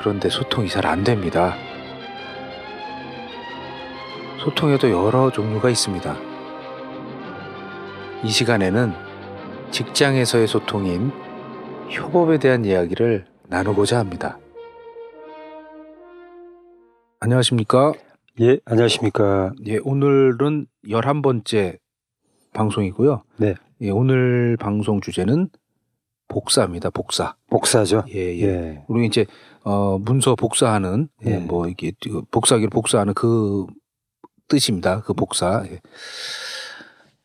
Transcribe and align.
그런데 0.00 0.28
소통이 0.30 0.68
잘 0.68 0.86
안 0.86 1.04
됩니다. 1.04 1.54
소통에도 4.42 4.90
여러 4.90 5.30
종류가 5.30 5.68
있습니다. 5.68 6.16
이 8.24 8.28
시간에는 8.28 8.92
직장에서의 9.70 10.46
소통인 10.46 11.12
협업에 11.90 12.38
대한 12.38 12.64
이야기를 12.64 13.26
나누고자 13.48 13.98
합니다. 13.98 14.38
안녕하십니까? 17.20 17.92
예, 18.40 18.58
안녕하십니까. 18.64 19.52
예, 19.66 19.78
오늘은 19.82 20.66
11번째 20.86 21.78
방송이고요. 22.54 23.22
네. 23.36 23.54
예, 23.82 23.90
오늘 23.90 24.56
방송 24.58 25.00
주제는 25.02 25.50
복사입니다. 26.30 26.88
복사. 26.90 27.34
복사죠. 27.50 28.04
예, 28.14 28.36
예. 28.36 28.42
예. 28.42 28.84
우리 28.88 29.04
이제 29.06 29.26
어 29.64 29.98
문서 29.98 30.34
복사하는 30.36 31.08
예, 31.26 31.32
예. 31.32 31.36
뭐 31.38 31.66
이게 31.68 31.92
복사기를 32.30 32.70
복사하는 32.70 33.12
그 33.12 33.66
뜻입니다. 34.48 35.02
그 35.02 35.12
복사. 35.12 35.62
예. 35.70 35.80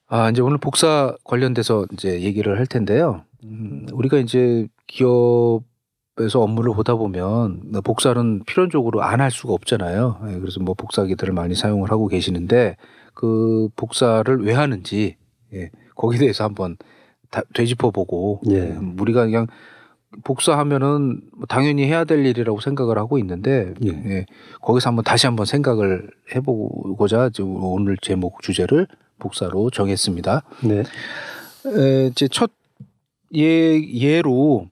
아 0.08 0.30
이제 0.30 0.42
오늘 0.42 0.58
복사 0.58 1.16
관련돼서 1.23 1.86
이제 1.94 2.22
얘기를 2.22 2.58
할 2.59 2.66
텐데요. 2.67 3.23
음, 3.44 3.86
우리가 3.94 4.17
이제 4.17 4.67
기업에서 4.88 6.42
업무를 6.42 6.73
보다 6.73 6.95
보면 6.95 7.72
복사는 7.84 8.44
필연적으로 8.45 9.02
안 9.03 9.22
할 9.22 9.31
수가 9.31 9.53
없잖아요. 9.53 10.19
예, 10.30 10.40
그래서 10.40 10.59
뭐 10.59 10.73
복사기들을 10.75 11.34
많이 11.34 11.56
사용을 11.56 11.92
하고 11.92 12.08
계시는데 12.08 12.75
그 13.14 13.69
복사를 13.75 14.44
왜 14.44 14.53
하는지 14.53 15.16
예, 15.53 15.69
거기에 15.95 16.19
대해서 16.19 16.44
한번 16.44 16.75
다 17.36 17.41
되짚어 17.53 17.91
보고 17.91 18.39
예. 18.50 18.59
음, 18.61 18.95
우리가 18.97 19.25
그냥 19.25 19.47
복사하면은 20.23 21.19
뭐 21.36 21.45
당연히 21.50 21.83
해야 21.83 22.05
될 22.05 22.25
일이라고 22.25 22.61
생각을 22.61 22.97
하고 22.97 23.17
있는데 23.17 23.73
예. 23.83 23.89
예, 23.89 24.25
거기서 24.61 24.89
한번 24.89 25.03
다시 25.03 25.28
한번 25.28 25.45
생각을 25.45 26.09
해보고자 26.33 27.31
지금 27.31 27.61
오늘 27.61 27.97
제목 28.02 28.41
주제를 28.41 28.88
복사로 29.19 29.69
정했습니다. 29.69 30.44
네. 30.63 30.83
에, 31.67 32.08
이제 32.08 32.30
첫 32.30 32.52
예, 33.36 33.81
예로 33.81 34.67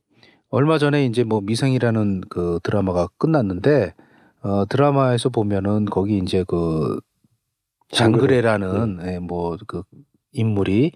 얼마 0.49 0.77
전에 0.77 1.05
이제 1.05 1.25
뭐 1.25 1.41
미생이라는 1.41 2.21
그 2.29 2.61
드라마가 2.63 3.09
끝났는데 3.17 3.93
어, 4.41 4.65
드라마에서 4.69 5.27
보면은 5.27 5.83
거기 5.83 6.17
이제 6.17 6.45
그 6.47 7.01
장그래라는 7.91 8.99
예, 9.05 9.19
뭐그 9.19 9.83
인물이 10.31 10.93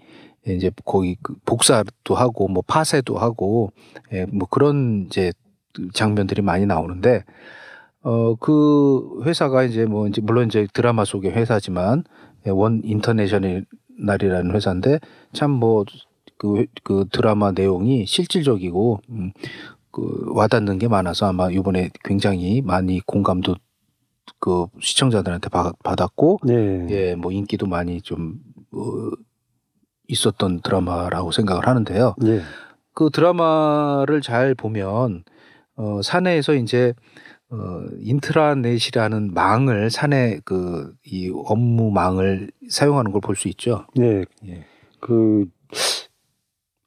이제 0.54 0.70
거기 0.84 1.16
그 1.22 1.34
복사도 1.44 2.14
하고 2.14 2.48
뭐 2.48 2.62
파쇄도 2.66 3.16
하고 3.18 3.72
예, 4.12 4.24
뭐 4.26 4.46
그런 4.48 5.06
이제 5.08 5.32
장면들이 5.94 6.42
많이 6.42 6.66
나오는데 6.66 7.24
어 8.02 8.34
그 8.40 9.22
회사가 9.24 9.64
이제 9.64 9.84
뭐 9.84 10.06
이제 10.08 10.20
물론 10.20 10.46
이제 10.46 10.66
드라마 10.72 11.04
속의 11.04 11.32
회사지만 11.32 12.04
예, 12.46 12.50
원 12.50 12.80
인터내셔널이라는 12.84 14.54
회사인데 14.54 14.98
참뭐 15.32 15.84
그 16.38 16.64
그 16.84 17.04
드라마 17.10 17.50
내용이 17.52 18.06
실질적이고 18.06 19.00
음, 19.10 19.32
그 19.90 20.26
와닿는 20.34 20.78
게 20.78 20.86
많아서 20.88 21.26
아마 21.26 21.50
이번에 21.50 21.90
굉장히 22.04 22.62
많이 22.62 23.00
공감도 23.00 23.56
그 24.38 24.66
시청자들한테 24.80 25.48
받- 25.48 25.76
받았고 25.82 26.38
네. 26.44 26.86
예, 26.90 27.14
뭐 27.16 27.32
인기도 27.32 27.66
많이 27.66 28.00
좀 28.00 28.34
어, 28.72 29.10
있었던 30.08 30.60
드라마라고 30.62 31.30
생각을 31.32 31.66
하는데요. 31.68 32.16
예. 32.24 32.42
그 32.94 33.10
드라마를 33.12 34.20
잘 34.22 34.54
보면 34.54 35.24
어, 35.76 36.02
사내에서 36.02 36.54
이제 36.54 36.92
어, 37.50 37.56
인트라넷이라는 38.00 39.32
망을 39.32 39.90
사내 39.90 40.40
그 40.44 40.92
이 41.06 41.30
업무망을 41.34 42.50
사용하는 42.68 43.12
걸 43.12 43.20
볼 43.20 43.36
수 43.36 43.48
있죠. 43.48 43.86
네. 43.94 44.24
예. 44.46 44.64
그 45.00 45.46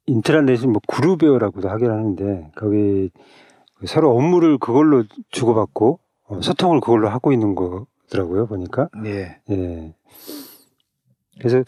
인트라넷은 0.07 0.71
뭐 0.71 0.81
그룹웨어라고도 0.87 1.69
하긴 1.69 1.89
하는데 1.89 2.51
거기 2.55 3.09
서로 3.85 4.15
업무를 4.15 4.57
그걸로 4.57 5.03
주고받고 5.31 5.99
어, 6.27 6.41
소통을 6.41 6.81
그걸로 6.81 7.09
하고 7.09 7.31
있는 7.31 7.55
거더라고요 7.55 8.45
보니까. 8.47 8.89
예. 9.05 9.39
예. 9.49 9.93
그래서 11.39 11.63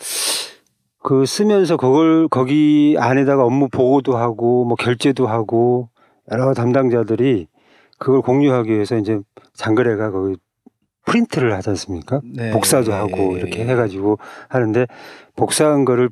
그 1.04 1.26
쓰면서 1.26 1.76
그걸 1.76 2.30
거기 2.30 2.96
안에다가 2.98 3.44
업무 3.44 3.68
보고도 3.68 4.16
하고 4.16 4.64
뭐 4.64 4.76
결제도 4.76 5.28
하고 5.28 5.90
여러 6.32 6.54
담당자들이 6.54 7.48
그걸 8.00 8.22
공유하기 8.22 8.72
위해서 8.72 8.98
이제 8.98 9.20
장거래가 9.54 10.12
거기 10.12 10.38
프린트를 11.06 11.54
하지 11.54 11.70
않습니까? 11.72 12.22
네. 12.24 12.52
복사도 12.52 12.92
예, 12.92 12.96
하고 12.96 13.36
예, 13.36 13.40
이렇게 13.40 13.60
예. 13.60 13.66
해가지고 13.66 14.18
하는데 14.48 14.88
복사한 15.36 15.84
거를 15.84 16.10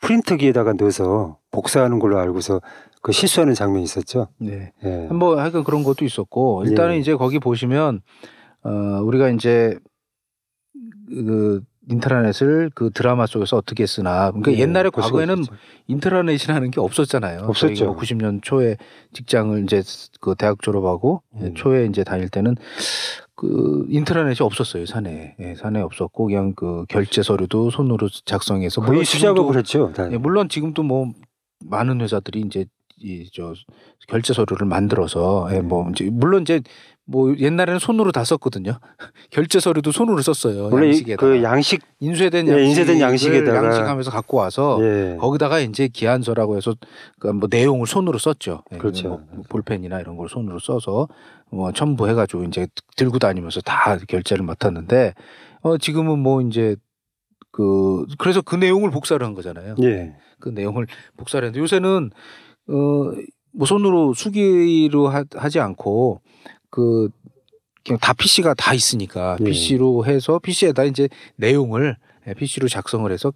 프린터기에다가 0.00 0.72
넣어서 0.72 1.38
복사하는 1.50 1.98
걸로 1.98 2.18
알고서 2.18 2.62
그 3.02 3.12
실수하는 3.12 3.52
장면이 3.52 3.84
있었죠. 3.84 4.28
네. 4.38 4.72
예. 4.82 5.08
뭐 5.08 5.38
하여간 5.38 5.64
그런 5.64 5.84
것도 5.84 6.06
있었고 6.06 6.64
일단은 6.64 6.94
예. 6.94 6.98
이제 6.98 7.14
거기 7.14 7.38
보시면 7.38 8.00
어 8.62 8.70
우리가 9.02 9.28
이제 9.28 9.78
그 11.10 11.60
인트라넷을 11.88 12.70
그 12.74 12.90
드라마 12.90 13.26
속에서 13.26 13.56
어떻게 13.56 13.86
쓰나 13.86 14.30
그러니까 14.30 14.52
예, 14.52 14.58
옛날에 14.58 14.90
과거에는 14.90 15.40
있었죠. 15.40 15.56
인트라넷이라는 15.86 16.70
게 16.70 16.80
없었잖아요. 16.80 17.40
없었죠. 17.44 17.86
뭐 17.86 17.96
90년 17.96 18.40
초에 18.42 18.76
직장을 19.12 19.62
이제 19.64 19.82
그 20.20 20.34
대학 20.36 20.60
졸업하고 20.62 21.22
음. 21.34 21.54
초에 21.54 21.86
이제 21.86 22.04
다닐 22.04 22.28
때는 22.28 22.56
그 23.34 23.86
인트라넷이 23.88 24.44
없었어요 24.44 24.84
사내에 24.84 25.36
예, 25.40 25.54
사내에 25.54 25.82
없었고 25.82 26.26
그냥 26.26 26.52
그 26.54 26.84
결제 26.88 27.22
서류도 27.22 27.70
손으로 27.70 28.08
작성해서 28.24 28.82
거의 28.82 29.04
했죠. 29.56 29.92
다. 29.94 30.10
예, 30.12 30.18
물론 30.18 30.48
지금도 30.48 30.82
뭐 30.82 31.10
많은 31.64 32.00
회사들이 32.00 32.40
이제 32.40 32.66
이 33.00 33.28
저 33.32 33.54
결제 34.08 34.32
서류를 34.32 34.66
만들어서 34.66 35.48
예, 35.52 35.60
뭐 35.60 35.88
이제 35.90 36.08
물론 36.10 36.42
이제 36.42 36.60
뭐 37.04 37.34
옛날에는 37.36 37.78
손으로 37.78 38.12
다 38.12 38.24
썼거든요. 38.24 38.78
결제 39.30 39.60
서류도 39.60 39.92
손으로 39.92 40.20
썼어요. 40.22 40.68
원래 40.70 40.86
이- 40.86 40.90
양식에다가 40.90 41.26
그 41.26 41.42
양식 41.42 41.82
인쇄된 42.00 42.48
예, 42.48 42.52
양식 42.52 42.66
인쇄된 42.68 43.00
양식에다가 43.00 43.64
양식하면서 43.66 44.10
갖고 44.10 44.36
와서 44.38 44.78
예. 44.82 45.16
거기다가 45.18 45.60
이제 45.60 45.88
기한서라고 45.88 46.56
해서 46.56 46.74
그뭐 47.18 47.40
내용을 47.50 47.86
손으로 47.86 48.18
썼죠. 48.18 48.62
예, 48.72 48.78
그렇죠. 48.78 49.08
뭐 49.30 49.42
볼펜이나 49.48 50.00
이런 50.00 50.16
걸 50.16 50.28
손으로 50.28 50.58
써서 50.58 51.08
뭐 51.50 51.72
첨부해가지고 51.72 52.44
이제 52.44 52.66
들고 52.96 53.18
다니면서 53.18 53.60
다 53.62 53.96
결제를 54.08 54.44
맡았는데 54.44 55.14
어 55.62 55.78
지금은 55.78 56.18
뭐 56.18 56.40
이제 56.42 56.76
그 57.52 58.04
그래서 58.18 58.40
그 58.42 58.54
내용을 58.56 58.90
복사를 58.90 59.24
한 59.24 59.34
거잖아요. 59.34 59.76
예. 59.82 60.14
그 60.40 60.50
내용을 60.50 60.86
복사를 61.16 61.44
했는데 61.46 61.60
요새는 61.60 62.10
어 62.68 63.12
뭐 63.58 63.66
손으로 63.66 64.14
수기로 64.14 65.08
하, 65.08 65.24
하지 65.34 65.58
않고 65.58 66.20
그 66.70 67.08
그냥 67.84 67.98
다 68.00 68.12
PC가 68.12 68.54
다 68.54 68.72
있으니까 68.72 69.36
예. 69.40 69.44
PC로 69.44 70.06
해서 70.06 70.38
PC에다 70.38 70.84
이제 70.84 71.08
내용을 71.36 71.96
PC로 72.36 72.68
작성을 72.68 73.10
해서 73.10 73.32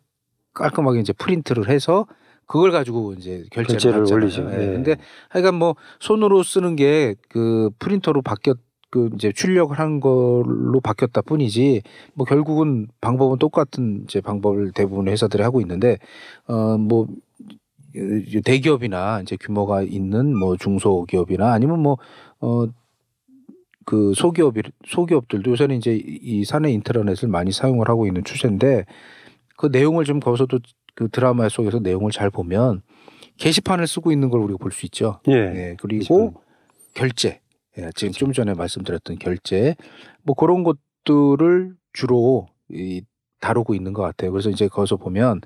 깔끔하게 0.54 1.00
이제 1.00 1.12
프린트를 1.14 1.68
해서 1.68 2.06
그걸 2.46 2.70
가지고 2.70 3.14
이제 3.14 3.44
결제를, 3.50 3.80
결제를. 3.80 4.22
올리죠. 4.22 4.48
예. 4.52 4.62
예. 4.62 4.66
근데 4.66 4.96
하여간 5.30 5.54
뭐 5.56 5.74
손으로 6.00 6.42
쓰는 6.42 6.76
게 6.76 7.14
그 7.28 7.70
프린터로 7.80 8.22
바뀌었 8.22 8.58
그 8.90 9.08
이제 9.14 9.32
출력을 9.32 9.78
한 9.78 10.00
걸로 10.00 10.78
바뀌었다 10.84 11.22
뿐이지 11.22 11.80
뭐 12.12 12.26
결국은 12.26 12.86
방법은 13.00 13.38
똑같은 13.38 14.02
이제 14.04 14.20
방법을 14.20 14.72
대부분의 14.72 15.12
회사들이 15.12 15.42
하고 15.42 15.62
있는데 15.62 15.96
어뭐 16.46 17.06
대기업이나 18.44 19.20
이제 19.22 19.36
규모가 19.40 19.82
있는 19.82 20.36
뭐 20.36 20.56
중소기업이나 20.56 21.52
아니면 21.52 21.80
뭐어 21.80 22.68
그 23.84 24.12
소기업 24.14 24.54
소기업들도 24.86 25.50
요새는 25.50 25.76
이제 25.76 26.00
이 26.04 26.44
사내 26.44 26.70
인터넷을 26.70 27.28
많이 27.28 27.52
사용을 27.52 27.88
하고 27.88 28.06
있는 28.06 28.22
추세인데 28.24 28.84
그 29.56 29.66
내용을 29.66 30.04
좀 30.04 30.20
거기서도 30.20 30.60
그 30.94 31.08
드라마 31.08 31.48
속에서 31.48 31.78
내용을 31.80 32.12
잘 32.12 32.30
보면 32.30 32.82
게시판을 33.38 33.86
쓰고 33.86 34.12
있는 34.12 34.28
걸 34.30 34.40
우리가 34.40 34.58
볼 34.58 34.70
수 34.72 34.86
있죠. 34.86 35.20
예. 35.28 35.32
예, 35.32 35.76
그리고 35.80 36.34
결제 36.94 37.40
예, 37.78 37.90
지금 37.94 38.12
좀 38.12 38.32
전에 38.32 38.54
말씀드렸던 38.54 39.18
결제 39.18 39.74
뭐 40.22 40.34
그런 40.36 40.62
것들을 40.64 41.74
주로 41.92 42.46
이 42.70 43.02
다루고 43.40 43.74
있는 43.74 43.92
것 43.92 44.02
같아요. 44.02 44.30
그래서 44.30 44.50
이제 44.50 44.68
거기서 44.68 44.96
보면 44.96 45.40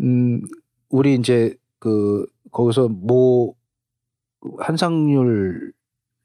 음 0.00 0.42
우리 0.90 1.14
이제 1.14 1.54
그 1.78 2.26
거기서 2.52 2.88
뭐 2.88 3.54
한상률 4.58 5.72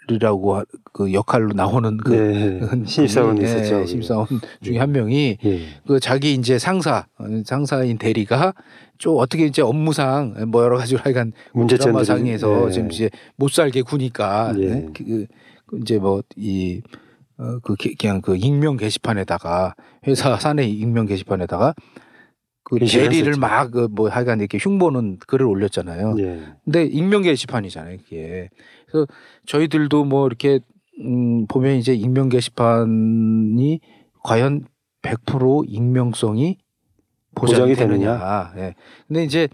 이라고 0.07 0.57
하- 0.57 0.65
그 0.93 1.11
역할로 1.13 1.53
나오는 1.53 1.97
그 1.97 2.11
네. 2.13 2.85
신입사원이 2.85 3.41
예, 3.41 3.45
있었죠. 3.45 3.85
신입사원 3.87 4.27
중에 4.61 4.77
한 4.77 4.91
명이 4.91 5.37
예. 5.43 5.59
그 5.87 5.99
자기 5.99 6.33
이제 6.35 6.59
상사 6.59 7.07
어, 7.17 7.25
상사인 7.43 7.97
대리가 7.97 8.53
좀 8.99 9.17
어떻게 9.17 9.45
이제 9.47 9.63
업무상 9.63 10.35
뭐 10.49 10.63
여러 10.63 10.77
가지로 10.77 10.99
하여간 11.03 11.33
드라마 11.67 12.03
상에서 12.03 12.67
예. 12.67 12.71
지금 12.71 12.91
이제 12.91 13.09
못 13.35 13.49
살게 13.51 13.81
구니까 13.81 14.53
예. 14.59 14.65
네? 14.69 14.85
그, 14.95 15.25
그 15.65 15.79
이제 15.79 15.97
뭐이 15.97 16.81
어, 17.39 17.59
그 17.63 17.75
게- 17.75 17.95
그냥 17.99 18.21
그 18.21 18.35
익명 18.37 18.77
게시판에다가 18.77 19.75
회사 20.07 20.37
사내 20.37 20.65
익명 20.67 21.07
게시판에다가 21.07 21.73
그 22.65 22.77
게시를 22.77 23.09
대리를 23.09 23.27
했었죠. 23.29 23.39
막그뭐 23.39 24.09
하여간 24.09 24.39
이렇게 24.39 24.57
흉보는 24.57 25.19
글을 25.27 25.45
올렸잖아요. 25.45 26.15
예. 26.19 26.43
근데 26.65 26.83
익명 26.83 27.21
게시판이잖아요, 27.21 27.97
그게. 27.99 28.49
그래서 28.87 29.07
저희들도 29.45 30.03
뭐 30.03 30.27
이렇게 30.27 30.59
음 30.99 31.45
보면 31.47 31.75
이제 31.75 31.93
익명 31.93 32.27
게시판이 32.29 33.79
과연 34.23 34.65
100% 35.03 35.65
익명성이 35.67 36.57
보장이, 37.35 37.59
보장이 37.59 37.75
되느냐. 37.75 38.53
예. 38.57 38.73
근데 39.07 39.23
이제 39.23 39.47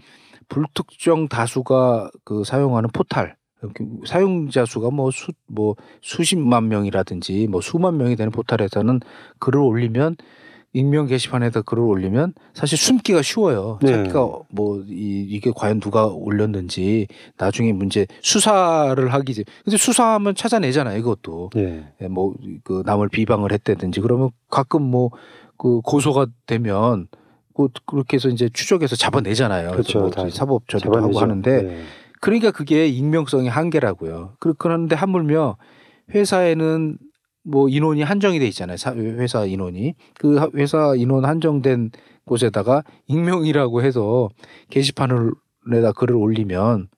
불특정 0.48 1.28
다수가 1.28 2.10
그 2.24 2.44
사용하는 2.44 2.88
포탈 2.92 3.36
그 3.74 3.84
사용자 4.06 4.64
수가 4.64 4.90
뭐수뭐 4.90 5.76
수십만 6.00 6.68
명이라든지 6.68 7.46
뭐 7.48 7.60
수만 7.60 7.96
명이 7.96 8.16
되는 8.16 8.32
포탈에서는 8.32 9.00
글을 9.38 9.60
올리면 9.60 10.16
익명 10.74 11.06
게시판에다 11.06 11.62
글을 11.62 11.82
올리면 11.82 12.32
사실 12.54 12.78
숨기가 12.78 13.20
쉬워요. 13.22 13.78
네. 13.82 13.92
찾기가 13.92 14.28
뭐 14.50 14.82
이, 14.88 15.26
이게 15.28 15.50
과연 15.54 15.80
누가 15.80 16.06
올렸는지 16.06 17.08
나중에 17.36 17.72
문제 17.72 18.06
수사를 18.22 19.06
하기 19.12 19.34
전 19.34 19.44
근데 19.64 19.76
수사하면 19.76 20.34
찾아내잖아요. 20.34 20.98
이것도 20.98 21.50
예. 21.56 21.86
예, 22.00 22.08
뭐그 22.08 22.82
남을 22.86 23.08
비방을 23.10 23.52
했다든지 23.52 24.00
그러면 24.00 24.30
가끔 24.50 24.82
뭐 24.82 25.10
그 25.58 25.80
고소가 25.82 26.26
되면 26.46 27.06
그 27.54 27.68
그렇게 27.86 28.16
해서 28.16 28.28
이제 28.28 28.48
추적해서 28.52 28.96
잡아내잖아요. 28.96 29.70
그렇죠. 29.70 30.00
뭐다 30.00 30.28
사법 30.30 30.66
처리도 30.68 30.96
하고. 30.96 31.20
하는데 31.20 31.50
예. 31.52 31.82
그러니까 32.20 32.50
그게 32.50 32.88
익명성의 32.88 33.48
한계라고요. 33.48 34.34
그- 34.40 34.54
그런데 34.54 34.96
하물며 34.96 35.56
회사에는 36.12 36.98
뭐 37.44 37.68
인원이 37.68 38.02
한정이 38.02 38.38
돼 38.38 38.46
있잖아요. 38.48 38.76
사- 38.76 38.94
회사 38.94 39.44
인원이 39.44 39.94
그 40.18 40.36
하- 40.38 40.50
회사 40.54 40.94
인원 40.96 41.24
한정된 41.24 41.90
곳에다가 42.24 42.84
익명이라고 43.08 43.82
해서 43.82 44.28
게시판을에다 44.70 45.92
글을 45.96 46.14
올리면 46.16 46.88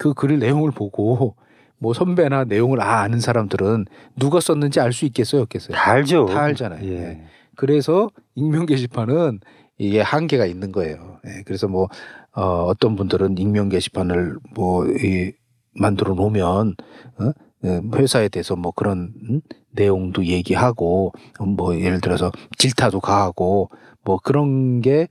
그글 0.00 0.38
내용을 0.38 0.70
보고 0.70 1.36
뭐 1.78 1.92
선배나 1.92 2.44
내용을 2.44 2.80
아 2.80 3.00
아는 3.02 3.20
사람들은 3.20 3.86
누가 4.16 4.40
썼는지 4.40 4.80
알 4.80 4.92
수 4.92 5.04
있겠어요, 5.06 5.42
없겠어요? 5.42 5.76
다 5.76 5.90
알죠. 5.92 6.26
다 6.26 6.42
알잖아요. 6.44 6.84
예. 6.88 6.96
예. 6.96 7.22
그래서 7.56 8.08
익명 8.34 8.66
게시판은 8.66 9.40
이게 9.78 10.00
한계가 10.00 10.46
있는 10.46 10.70
거예요. 10.72 11.18
예, 11.26 11.42
그래서 11.44 11.66
뭐 11.68 11.88
어, 12.34 12.42
어떤 12.64 12.96
분들은 12.96 13.36
익명 13.38 13.68
게시판을 13.68 14.36
뭐 14.54 14.86
이, 14.86 15.32
만들어 15.74 16.14
놓으면 16.14 16.74
어? 17.18 17.32
예, 17.64 17.80
회사에 17.94 18.28
대해서 18.28 18.56
뭐 18.56 18.72
그런 18.72 19.12
음? 19.28 19.40
내용도 19.70 20.24
얘기하고 20.24 21.12
음, 21.40 21.50
뭐 21.50 21.78
예를 21.78 22.00
들어서 22.00 22.30
질타도 22.58 23.00
가하고 23.00 23.70
뭐 24.04 24.18
그런 24.22 24.80
게 24.80 25.08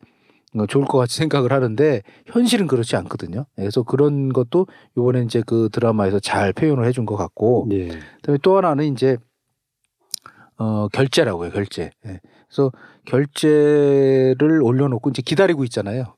어, 0.55 0.65
좋을 0.65 0.85
것 0.85 0.97
같이 0.97 1.17
생각을 1.17 1.53
하는데 1.53 2.01
현실은 2.27 2.67
그렇지 2.67 2.95
않거든요. 2.97 3.45
예, 3.57 3.61
그래서 3.61 3.83
그런 3.83 4.33
것도 4.33 4.67
이번에 4.97 5.21
이제 5.21 5.41
그 5.45 5.69
드라마에서 5.71 6.19
잘 6.19 6.51
표현을 6.53 6.85
해준 6.85 7.05
것 7.05 7.15
같고 7.15 7.69
예. 7.71 7.87
그다음에 8.17 8.37
또 8.41 8.57
하나는 8.57 8.91
이제 8.91 9.17
어 10.57 10.87
결제라고요 10.89 11.51
결제. 11.51 11.91
예. 12.05 12.19
그래서 12.47 12.71
결제를 13.05 14.61
올려놓고 14.61 15.09
이제 15.11 15.21
기다리고 15.21 15.63
있잖아요. 15.63 16.15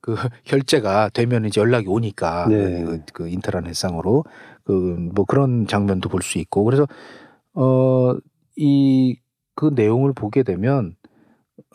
그 0.00 0.16
결제가 0.44 1.10
되면 1.10 1.44
이제 1.44 1.60
연락이 1.60 1.86
오니까 1.88 2.46
네. 2.48 2.82
그, 2.84 3.02
그 3.12 3.28
인터넷 3.28 3.74
상으로 3.74 4.24
그 4.64 4.72
뭐 5.14 5.24
그런 5.26 5.66
장면도 5.66 6.08
볼 6.08 6.22
수 6.22 6.38
있고 6.38 6.64
그래서 6.64 6.86
어 7.54 8.16
이 8.56 9.16
그 9.56 9.70
내용을 9.74 10.12
보게 10.14 10.42
되면 10.42 10.96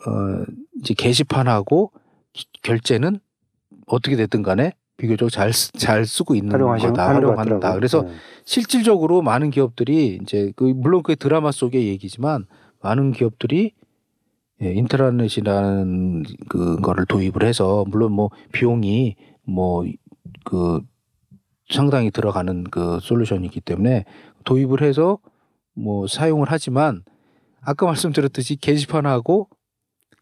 어 0.06 0.44
이제 0.80 0.92
게시판하고 0.94 1.92
기- 2.34 2.46
결제는 2.62 3.20
어떻게 3.86 4.16
됐든 4.16 4.42
간에 4.42 4.74
비교적 4.98 5.30
잘, 5.30 5.52
쓰- 5.54 5.72
잘 5.72 6.04
쓰고 6.04 6.34
있는 6.34 6.50
거다 6.92 7.06
활용한다. 7.38 7.68
그래서 7.76 8.04
예. 8.06 8.12
실질적으로 8.44 9.22
많은 9.22 9.50
기업들이 9.50 10.18
이제 10.22 10.52
그 10.56 10.64
물론 10.64 11.02
그게 11.02 11.14
드라마 11.16 11.50
속의 11.52 11.86
얘기지만 11.88 12.44
많은 12.82 13.12
기업들이 13.12 13.72
예, 14.62 14.72
인트라넷이라는 14.74 16.24
그거를 16.50 17.06
도입을 17.06 17.44
해서 17.44 17.84
물론 17.88 18.12
뭐 18.12 18.30
비용이 18.52 19.16
뭐 19.46 19.84
그 20.44 20.80
상당히 21.70 22.10
들어가는 22.10 22.64
그 22.64 22.98
솔루션이기 23.00 23.60
때문에 23.60 24.04
도입을 24.44 24.82
해서 24.82 25.18
뭐 25.74 26.06
사용을 26.06 26.46
하지만 26.50 27.02
아까 27.62 27.86
말씀드렸듯이 27.86 28.56
게시판하고 28.56 29.48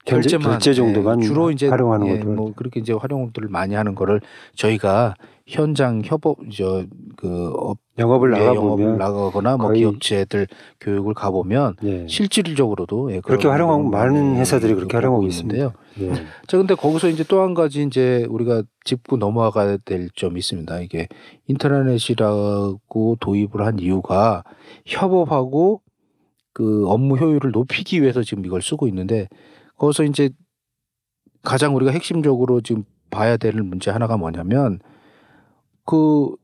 결제- 0.08 0.31
결제만 0.31 0.50
결제 0.52 0.75
정도만 0.75 1.20
예, 1.22 1.26
주로 1.26 1.50
이제 1.50 1.69
활용하는 1.69 2.06
예, 2.08 2.19
것들. 2.19 2.32
뭐 2.34 2.52
그렇게 2.55 2.81
이제 2.81 2.93
활용들을 2.93 3.49
많이 3.49 3.75
하는 3.75 3.94
거를 3.94 4.20
저희가 4.55 5.14
현장 5.46 6.02
협업 6.05 6.38
저그 6.52 7.52
업 7.56 7.78
영업을 7.99 8.34
예, 8.37 8.38
나가 8.44 8.60
보면 8.60 8.99
나가거나 8.99 9.56
뭐 9.56 9.72
기업체들 9.72 10.46
교육을 10.81 11.14
가 11.14 11.31
보면 11.31 11.75
예. 11.84 12.06
실질적으로도 12.06 13.12
예, 13.12 13.20
그렇게 13.20 13.49
활용하고 13.49 13.84
많은 13.84 14.25
많이 14.26 14.38
회사들이 14.40 14.75
그렇게 14.75 14.96
활용하고 14.96 15.26
있는데요. 15.26 15.73
예. 16.00 16.12
자, 16.47 16.59
근데 16.59 16.75
거기서 16.75 17.09
이제 17.09 17.25
또 17.25 17.42
한 17.42 17.54
가지 17.54 17.83
이제 17.83 18.26
우리가 18.28 18.62
짚고 18.85 19.16
넘어가야 19.16 19.78
될 19.85 20.09
점이 20.14 20.38
있습니다. 20.38 20.80
이게 20.80 21.09
인터넷이라고 21.47 23.16
도입을 23.21 23.64
한 23.66 23.78
이유가 23.78 24.44
협업하고 24.87 25.80
그 26.52 26.87
업무 26.88 27.16
효율을 27.16 27.52
높이기 27.52 28.02
위해서 28.02 28.23
지금 28.23 28.44
이걸 28.44 28.62
쓰고 28.62 28.87
있는데 28.88 29.28
거기서 29.78 30.04
이제 30.04 30.30
가장 31.42 31.75
우리가 31.76 31.90
핵심적으로 31.92 32.61
지금 32.61 32.85
봐야 33.11 33.37
될 33.37 33.54
문제 33.62 33.90
하나가 33.90 34.16
뭐냐면 34.16 34.80
그 35.87 36.35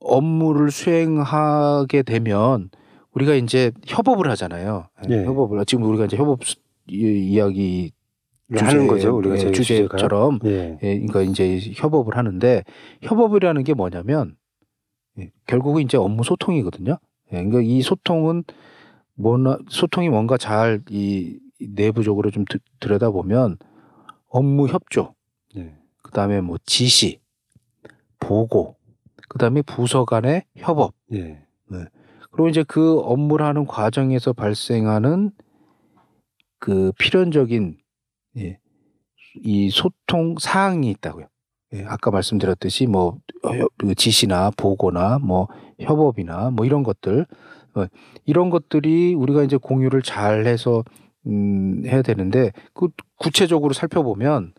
업무를 0.00 0.70
수행하게 0.70 2.02
되면 2.02 2.70
우리가 3.12 3.34
이제 3.34 3.72
협업을 3.86 4.30
하잖아요. 4.30 4.88
예. 5.10 5.24
협업을 5.24 5.64
지금 5.64 5.84
우리가 5.84 6.04
이제 6.04 6.16
협업 6.16 6.40
이- 6.88 7.30
이야기 7.32 7.92
하는 8.54 8.86
거죠. 8.86 9.16
우리가 9.16 9.34
예. 9.36 9.50
주제처럼 9.50 10.38
예. 10.44 10.78
예, 10.82 10.98
그러니까 11.00 11.22
이제 11.22 11.58
협업을 11.74 12.16
하는데 12.16 12.62
협업이라는 13.02 13.64
게 13.64 13.74
뭐냐면 13.74 14.36
예, 15.18 15.30
결국은 15.46 15.82
이제 15.82 15.96
업무 15.96 16.22
소통이거든요. 16.22 16.98
예, 17.32 17.36
그러니까 17.38 17.60
이 17.62 17.80
소통은 17.82 18.44
뭐나 19.14 19.58
소통이 19.70 20.10
뭔가 20.10 20.36
잘 20.36 20.82
이 20.90 21.38
내부적으로 21.60 22.30
좀 22.30 22.44
드- 22.44 22.58
들여다보면 22.80 23.58
업무 24.28 24.68
협조, 24.68 25.14
예. 25.56 25.74
그다음에 26.02 26.40
뭐 26.40 26.58
지시, 26.64 27.20
보고, 28.18 28.76
그 29.28 29.38
다음에 29.38 29.62
부서 29.62 30.04
간의 30.04 30.44
협업. 30.56 30.94
예. 31.12 31.46
그리고 32.30 32.48
이제 32.48 32.62
그 32.64 32.98
업무를 33.00 33.46
하는 33.46 33.66
과정에서 33.66 34.34
발생하는 34.34 35.30
그 36.58 36.92
필연적인 36.98 37.78
예, 38.38 38.58
이 39.42 39.70
소통 39.70 40.36
사항이 40.38 40.90
있다고요. 40.90 41.26
예, 41.74 41.84
아까 41.84 42.10
말씀드렸듯이 42.10 42.86
뭐 42.86 43.18
어, 43.42 43.50
그 43.78 43.94
지시나 43.94 44.50
보고나 44.56 45.18
뭐 45.18 45.48
협업이나 45.80 46.50
뭐 46.50 46.66
이런 46.66 46.82
것들 46.82 47.26
어, 47.74 47.86
이런 48.26 48.50
것들이 48.50 49.14
우리가 49.14 49.42
이제 49.42 49.56
공유를 49.56 50.02
잘 50.02 50.46
해서 50.46 50.84
음, 51.26 51.82
해야 51.86 52.02
되는데 52.02 52.52
그 52.74 52.88
구체적으로 53.18 53.72
살펴보면 53.72 54.54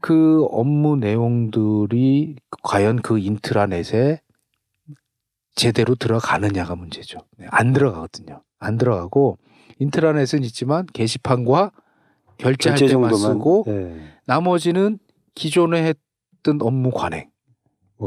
그 0.00 0.44
업무 0.50 0.96
내용들이 0.96 2.36
과연 2.62 3.00
그 3.00 3.18
인트라넷에 3.18 4.20
제대로 5.54 5.94
들어가느냐가 5.94 6.74
문제죠. 6.74 7.20
네, 7.38 7.46
안 7.50 7.72
들어가거든요. 7.72 8.42
안 8.58 8.76
들어가고 8.76 9.38
인트라넷은 9.78 10.44
있지만 10.44 10.86
게시판과 10.92 11.70
결제할 12.38 12.78
결제 12.78 12.86
때만 12.92 13.10
정도만 13.10 13.32
쓰고 13.34 13.64
예. 13.68 13.96
나머지는 14.26 14.98
기존에 15.34 15.84
했던 15.84 16.60
업무 16.60 16.90
관행. 16.90 17.30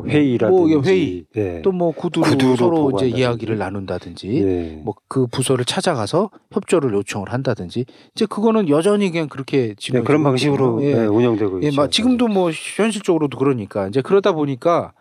뭐 0.01 0.07
회의라든지 0.07 0.59
뭐, 0.59 0.69
예, 0.69 0.89
회의. 0.89 1.25
예. 1.35 1.61
또뭐 1.61 1.91
구두로, 1.91 2.25
구두로 2.25 2.55
서로 2.55 2.91
이제. 2.95 3.07
이야기를 3.07 3.57
나눈다든지 3.57 4.27
예. 4.27 4.81
뭐그 4.83 5.27
부서를 5.27 5.65
찾아가서 5.65 6.29
협조를 6.51 6.93
요청을 6.93 7.31
한다든지 7.31 7.85
이제 8.15 8.25
그거는 8.25 8.69
여전히 8.69 9.11
그냥 9.11 9.27
그렇게 9.27 9.69
네, 9.69 9.75
지금 9.77 10.03
그런 10.03 10.23
방식으로 10.23 10.83
예. 10.83 10.87
예, 10.87 11.05
운영되고 11.05 11.63
예, 11.63 11.67
있죠. 11.67 11.81
막 11.81 11.91
지금도 11.91 12.27
뭐 12.27 12.51
현실적으로도 12.51 13.37
그러니까 13.37 13.87
이제 13.87 14.01
그러다 14.01 14.33
보니까 14.33 14.93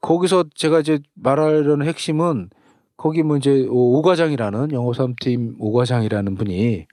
거기서 0.00 0.44
제가 0.54 0.80
이제 0.80 0.98
말하려는 1.14 1.86
핵심은 1.86 2.50
거기 2.96 3.22
뭐 3.22 3.36
이제 3.36 3.66
오과장이라는 3.68 4.72
영업사업팀 4.72 5.56
오과장이라는 5.58 6.34
분이 6.34 6.86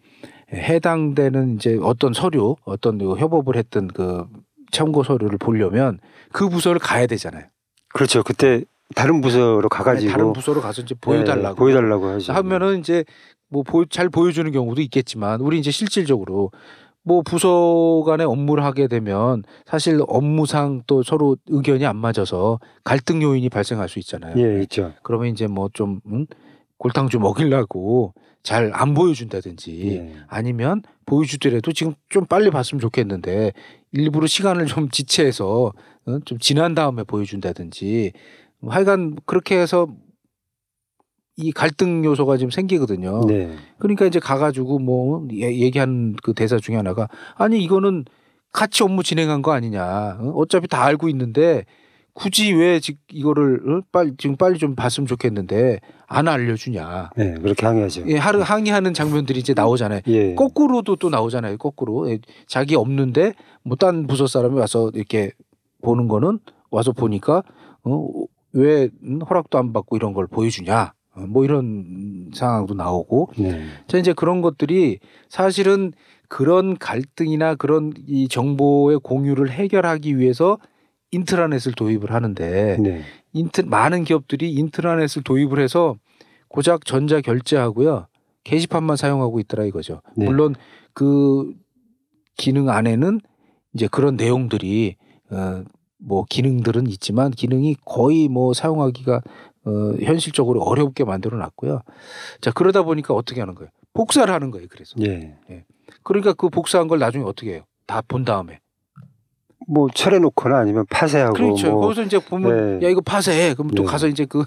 해당되는 0.51 1.55
이제 1.55 1.77
어떤 1.81 2.13
서류 2.13 2.55
어떤 2.65 2.97
그 2.97 3.15
협업을 3.15 3.55
했던 3.55 3.87
그 3.87 4.25
참고 4.71 5.03
서류를 5.03 5.37
보려면 5.37 5.99
그 6.31 6.49
부서를 6.49 6.79
가야 6.79 7.07
되잖아요. 7.07 7.45
그렇죠. 7.93 8.23
그때 8.23 8.63
다른 8.95 9.21
부서로 9.21 9.69
가가지고 9.69 10.07
네, 10.07 10.11
다른 10.11 10.33
부서로 10.33 10.61
가서 10.61 10.81
이제 10.81 10.95
보여달라고 10.99 11.55
예, 11.55 11.55
보여달라고 11.55 12.07
하죠. 12.07 12.33
하면은 12.33 12.79
이제 12.79 13.03
뭐잘 13.49 14.09
보여주는 14.09 14.51
경우도 14.51 14.81
있겠지만 14.81 15.41
우리 15.41 15.59
이제 15.59 15.71
실질적으로 15.71 16.51
뭐 17.03 17.21
부서 17.21 18.03
간의 18.05 18.27
업무를 18.27 18.63
하게 18.63 18.87
되면 18.87 19.43
사실 19.65 19.99
업무상 20.07 20.83
또 20.85 21.01
서로 21.01 21.37
의견이 21.47 21.85
안 21.85 21.97
맞아서 21.97 22.59
갈등 22.83 23.21
요인이 23.23 23.49
발생할 23.49 23.89
수 23.89 23.99
있잖아요. 23.99 24.35
예, 24.37 24.61
있죠. 24.63 24.93
그러면 25.03 25.27
이제 25.29 25.47
뭐좀 25.47 26.01
음? 26.07 26.25
골탕 26.77 27.09
좀 27.09 27.21
먹이려고 27.23 28.13
잘 28.43 28.71
안 28.73 28.93
보여준다든지 28.93 29.91
예. 29.91 30.15
아니면 30.27 30.81
보여주더라도 31.05 31.73
지금 31.73 31.93
좀 32.09 32.25
빨리 32.25 32.49
봤으면 32.49 32.79
좋겠는데 32.79 33.53
일부러 33.91 34.27
시간을 34.27 34.65
좀 34.65 34.89
지체해서 34.89 35.73
어? 36.05 36.19
좀 36.25 36.37
지난 36.39 36.75
다음에 36.75 37.03
보여준다든지 37.03 38.13
뭐 38.59 38.73
하여간 38.73 39.17
그렇게 39.25 39.57
해서 39.57 39.87
이 41.37 41.51
갈등 41.51 42.03
요소가 42.03 42.35
지금 42.37 42.51
생기거든요. 42.51 43.25
네. 43.25 43.55
그러니까 43.77 44.05
이제 44.05 44.19
가가지고 44.19 44.79
뭐 44.79 45.25
예- 45.33 45.57
얘기한 45.57 46.15
그 46.21 46.33
대사 46.33 46.57
중에 46.57 46.75
하나가 46.75 47.07
아니 47.35 47.63
이거는 47.63 48.05
같이 48.51 48.83
업무 48.83 49.03
진행한 49.03 49.41
거 49.41 49.53
아니냐. 49.53 50.17
어? 50.19 50.33
어차피 50.35 50.67
다 50.67 50.83
알고 50.83 51.07
있는데 51.09 51.65
굳이 52.19 52.53
왜 52.53 52.79
지금 52.79 52.99
이거를 53.11 53.61
어? 53.69 53.81
빨리 53.91 54.13
지금 54.17 54.35
빨리 54.35 54.59
좀 54.59 54.75
봤으면 54.75 55.07
좋겠는데 55.07 55.79
안 56.07 56.27
알려주냐. 56.27 57.11
네, 57.15 57.35
그렇게 57.35 57.65
항의하죠. 57.65 58.03
예, 58.07 58.17
하루 58.17 58.41
항의하는 58.41 58.93
장면들이 58.93 59.39
이제 59.39 59.53
나오잖아요. 59.55 60.01
예. 60.07 60.35
거꾸로도 60.35 60.97
또 60.97 61.09
나오잖아요. 61.09 61.57
거꾸로 61.57 62.09
예, 62.09 62.19
자기 62.47 62.75
없는데 62.75 63.33
뭐 63.63 63.77
딴 63.77 64.07
부서 64.07 64.27
사람이 64.27 64.59
와서 64.59 64.91
이렇게 64.93 65.31
보는 65.81 66.07
거는 66.07 66.39
와서 66.71 66.91
보니까 66.91 67.43
어 67.83 68.25
왜 68.53 68.89
허락도 69.29 69.57
안 69.57 69.73
받고 69.73 69.95
이런 69.95 70.13
걸 70.13 70.27
보여주냐. 70.27 70.93
어, 71.15 71.21
뭐 71.27 71.43
이런 71.43 72.31
상황도 72.33 72.73
나오고 72.73 73.29
네. 73.37 73.63
자 73.87 73.97
이제 73.97 74.13
그런 74.13 74.41
것들이 74.41 74.99
사실은 75.27 75.93
그런 76.27 76.77
갈등이나 76.77 77.55
그런 77.55 77.93
이 78.07 78.27
정보의 78.27 78.99
공유를 78.99 79.51
해결하기 79.51 80.17
위해서 80.17 80.57
인트라넷을 81.11 81.73
도입을 81.73 82.11
하는데 82.11 82.77
네. 82.79 83.03
인트 83.33 83.61
많은 83.61 84.03
기업들이 84.03 84.51
인트라넷을 84.53 85.23
도입을 85.23 85.59
해서 85.59 85.95
고작 86.47 86.85
전자 86.85 87.21
결제하고요 87.21 88.07
게시판만 88.43 88.97
사용하고 88.97 89.39
있더라 89.41 89.65
이거죠. 89.65 90.01
네. 90.15 90.25
물론 90.25 90.55
그 90.93 91.53
기능 92.37 92.69
안에는 92.69 93.19
이제 93.73 93.87
그런 93.91 94.15
내용들이 94.15 94.95
어, 95.31 95.63
뭐 95.97 96.25
기능들은 96.29 96.87
있지만 96.87 97.31
기능이 97.31 97.75
거의 97.85 98.27
뭐 98.29 98.53
사용하기가 98.53 99.21
어, 99.65 99.71
현실적으로 100.01 100.61
어렵게 100.61 101.03
만들어 101.03 101.37
놨고요. 101.37 101.81
자 102.41 102.51
그러다 102.51 102.83
보니까 102.83 103.13
어떻게 103.13 103.41
하는 103.41 103.53
거예요? 103.55 103.69
복사를 103.93 104.33
하는 104.33 104.49
거예요. 104.51 104.67
그래서 104.69 104.95
예. 105.49 105.65
그러니까 106.03 106.33
그 106.33 106.49
복사한 106.49 106.87
걸 106.87 106.99
나중에 106.99 107.23
어떻게 107.25 107.53
해요? 107.53 107.63
다 107.85 108.01
본 108.01 108.23
다음에 108.23 108.59
뭐 109.67 109.87
철해놓거나 109.93 110.57
아니면 110.57 110.85
파쇄하고 110.89 111.33
그렇죠. 111.33 111.71
뭐 111.71 111.81
거기서 111.81 112.03
이제 112.03 112.19
보면 112.19 112.79
네. 112.79 112.85
야 112.87 112.89
이거 112.89 113.01
파쇄해. 113.01 113.53
그럼 113.53 113.69
또 113.71 113.83
네. 113.83 113.89
가서 113.89 114.07
이제 114.07 114.25
그 114.25 114.43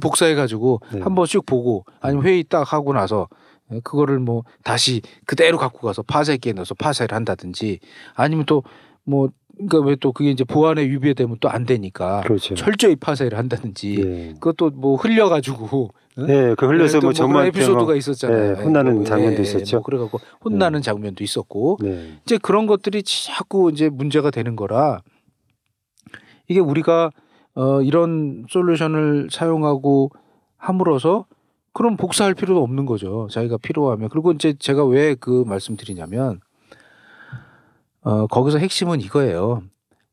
복사해 0.00 0.34
가지고 0.34 0.80
네. 0.92 1.00
한 1.00 1.14
번 1.14 1.26
씩 1.26 1.44
보고 1.46 1.84
아니면 2.00 2.24
회의 2.24 2.42
딱 2.44 2.72
하고 2.72 2.92
나서 2.92 3.28
예, 3.72 3.80
그거를 3.80 4.18
뭐 4.18 4.44
다시 4.64 5.00
그대로 5.26 5.58
갖고 5.58 5.86
가서 5.86 6.02
파쇄기에 6.02 6.52
넣어서 6.54 6.74
파쇄를 6.74 7.14
한다든지 7.14 7.78
아니면 8.14 8.44
또뭐 8.46 9.28
그러니까 9.54 9.80
왜 9.80 9.96
또 9.96 10.12
그게 10.12 10.30
이제 10.30 10.44
보안에 10.44 10.82
위배되면 10.82 11.36
또 11.40 11.48
안 11.48 11.64
되니까 11.66 12.22
그렇죠. 12.22 12.54
철저히 12.54 12.96
파쇄를 12.96 13.36
한다든지 13.38 13.96
예. 14.00 14.32
그것도 14.40 14.70
뭐 14.70 14.96
흘려 14.96 15.28
가지고 15.28 15.90
네, 16.16 16.54
그 16.56 16.66
흘려서 16.66 16.98
뭐또 16.98 17.00
그런 17.00 17.14
정말 17.14 17.46
에피소드가 17.46 17.94
있었잖아요. 17.96 18.50
예, 18.58 18.62
혼나는 18.62 18.94
뭐, 18.96 19.04
장면도 19.04 19.40
있었죠. 19.42 19.76
뭐 19.78 19.82
그래갖고 19.82 20.20
혼나는 20.44 20.82
장면도 20.82 21.24
있었고 21.24 21.78
네. 21.80 22.18
이제 22.24 22.38
그런 22.38 22.66
것들이 22.66 23.02
자꾸 23.02 23.70
이제 23.72 23.88
문제가 23.88 24.30
되는 24.30 24.54
거라 24.56 25.00
이게 26.48 26.60
우리가 26.60 27.10
어 27.54 27.80
이런 27.82 28.44
솔루션을 28.50 29.28
사용하고 29.30 30.10
함으로써 30.56 31.26
그럼 31.72 31.96
복사할 31.96 32.34
필요도 32.34 32.62
없는 32.62 32.84
거죠. 32.84 33.28
자기가 33.30 33.56
필요하면. 33.58 34.10
그리고 34.10 34.32
이제 34.32 34.54
제가 34.58 34.84
왜 34.84 35.14
그 35.18 35.44
말씀드리냐면 35.46 36.40
어 38.02 38.26
거기서 38.26 38.58
핵심은 38.58 39.00
이거예요. 39.00 39.62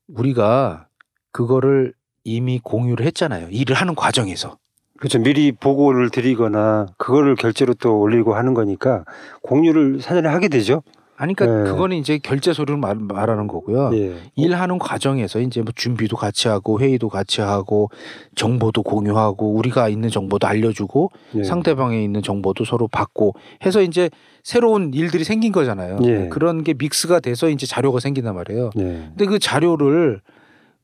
우리가 0.07 0.87
그거를 1.31 1.93
이미 2.23 2.59
공유를 2.63 3.05
했잖아요. 3.07 3.49
일을 3.49 3.75
하는 3.75 3.95
과정에서. 3.95 4.57
그렇죠. 4.99 5.19
미리 5.19 5.51
보고를 5.53 6.09
드리거나 6.09 6.87
그거를 6.97 7.35
결제로 7.35 7.73
또 7.73 7.99
올리고 7.99 8.35
하는 8.35 8.53
거니까 8.53 9.05
공유를 9.41 10.01
사전에 10.01 10.27
하게 10.27 10.49
되죠. 10.49 10.83
아니 11.15 11.33
그러니까 11.33 11.63
네. 11.63 11.71
그거는 11.71 11.97
이제 11.97 12.17
결제 12.17 12.53
서류를 12.53 12.77
말, 12.79 12.95
말하는 12.95 13.47
거고요. 13.47 13.91
예. 13.93 14.15
일하는 14.35 14.79
과정에서 14.79 15.41
이제 15.41 15.61
뭐 15.61 15.73
준비도 15.75 16.15
같이 16.15 16.47
하고 16.47 16.79
회의도 16.79 17.09
같이 17.09 17.41
하고 17.41 17.89
정보도 18.35 18.83
공유하고 18.83 19.53
우리가 19.53 19.89
있는 19.89 20.07
정보도 20.07 20.47
알려주고 20.47 21.11
예. 21.35 21.43
상대방에 21.43 22.01
있는 22.01 22.21
정보도 22.21 22.63
서로 22.63 22.87
받고 22.87 23.35
해서 23.65 23.81
이제 23.81 24.09
새로운 24.43 24.93
일들이 24.93 25.25
생긴 25.25 25.51
거잖아요. 25.51 25.99
예. 26.03 26.29
그런 26.29 26.63
게 26.63 26.73
믹스가 26.77 27.19
돼서 27.19 27.49
이제 27.49 27.65
자료가 27.65 27.99
생긴단 27.99 28.33
말이에요. 28.33 28.69
예. 28.77 28.83
근데 29.09 29.25
그 29.25 29.39
자료를 29.39 30.21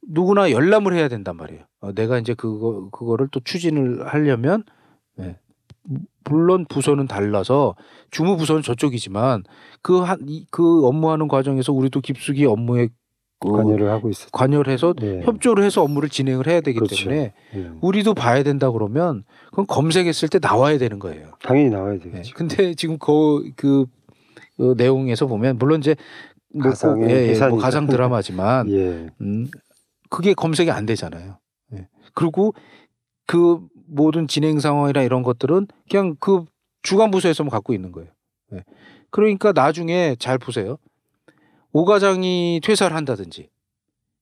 누구나 0.08 0.52
열람을 0.52 0.94
해야 0.94 1.08
된단 1.08 1.36
말이에요. 1.38 1.64
어, 1.82 1.94
내가 1.94 2.20
이제 2.20 2.34
그거 2.34 2.90
그거를 2.92 3.28
또 3.32 3.40
추진을 3.40 4.08
하려면 4.08 4.64
예. 5.20 5.38
물론 6.24 6.66
부서는 6.68 7.08
달라서 7.08 7.76
주무 8.12 8.38
부서는 8.38 8.62
저쪽이지만 8.62 9.44
그한그 9.82 10.86
업무하는 10.86 11.28
과정에서 11.28 11.74
우리도 11.74 12.02
깊숙이 12.02 12.46
업무에 12.46 12.90
그 13.40 13.52
관여를 13.52 13.92
하고 13.92 14.10
있었죠. 14.10 14.32
관여를 14.32 14.72
해서 14.72 14.94
예. 15.02 15.22
협조를 15.22 15.64
해서 15.64 15.84
업무를 15.84 16.10
진행을 16.10 16.48
해야 16.48 16.62
되기 16.62 16.80
그렇죠. 16.80 16.96
때문에 16.96 17.34
예. 17.56 17.72
우리도 17.82 18.14
봐야 18.14 18.44
된다 18.44 18.72
그러면 18.72 19.24
그건 19.50 19.68
검색했을 19.68 20.30
때 20.30 20.40
나와야 20.40 20.78
되는 20.78 21.00
거예요. 21.00 21.32
당연히 21.44 21.70
나와야 21.70 21.94
네. 21.94 22.00
되겠죠. 22.00 22.34
근데 22.36 22.74
지금 22.74 22.98
그, 22.98 23.52
그, 23.56 23.86
그 24.58 24.74
내용에서 24.78 25.28
보면 25.28 25.58
물론 25.58 25.80
이제 25.80 25.96
뭐 26.54 26.70
가상의 26.70 27.04
꼭, 27.04 27.12
예, 27.12 27.34
예, 27.34 27.48
뭐. 27.50 27.60
가상 27.60 27.88
드라마지만 27.88 28.70
예. 28.72 29.08
음, 29.22 29.48
그게 30.16 30.34
검색이 30.34 30.72
안 30.72 30.86
되잖아요. 30.86 31.40
예. 31.74 31.90
그리고 32.14 32.54
그 33.28 33.60
모든 33.86 34.30
진행 34.30 34.62
상황이나 34.62 35.02
이런 35.02 35.24
것들은 35.24 35.68
그냥 35.90 36.16
그 36.22 36.46
주간 36.84 37.12
부서에서만 37.12 37.50
갖고 37.50 37.74
있는 37.74 37.92
거예요. 37.92 38.10
예. 38.54 38.64
그러니까 39.10 39.52
나중에 39.52 40.16
잘 40.18 40.38
보세요. 40.38 40.78
오 41.74 41.84
과장이 41.84 42.62
퇴사를 42.64 42.96
한다든지 42.96 43.50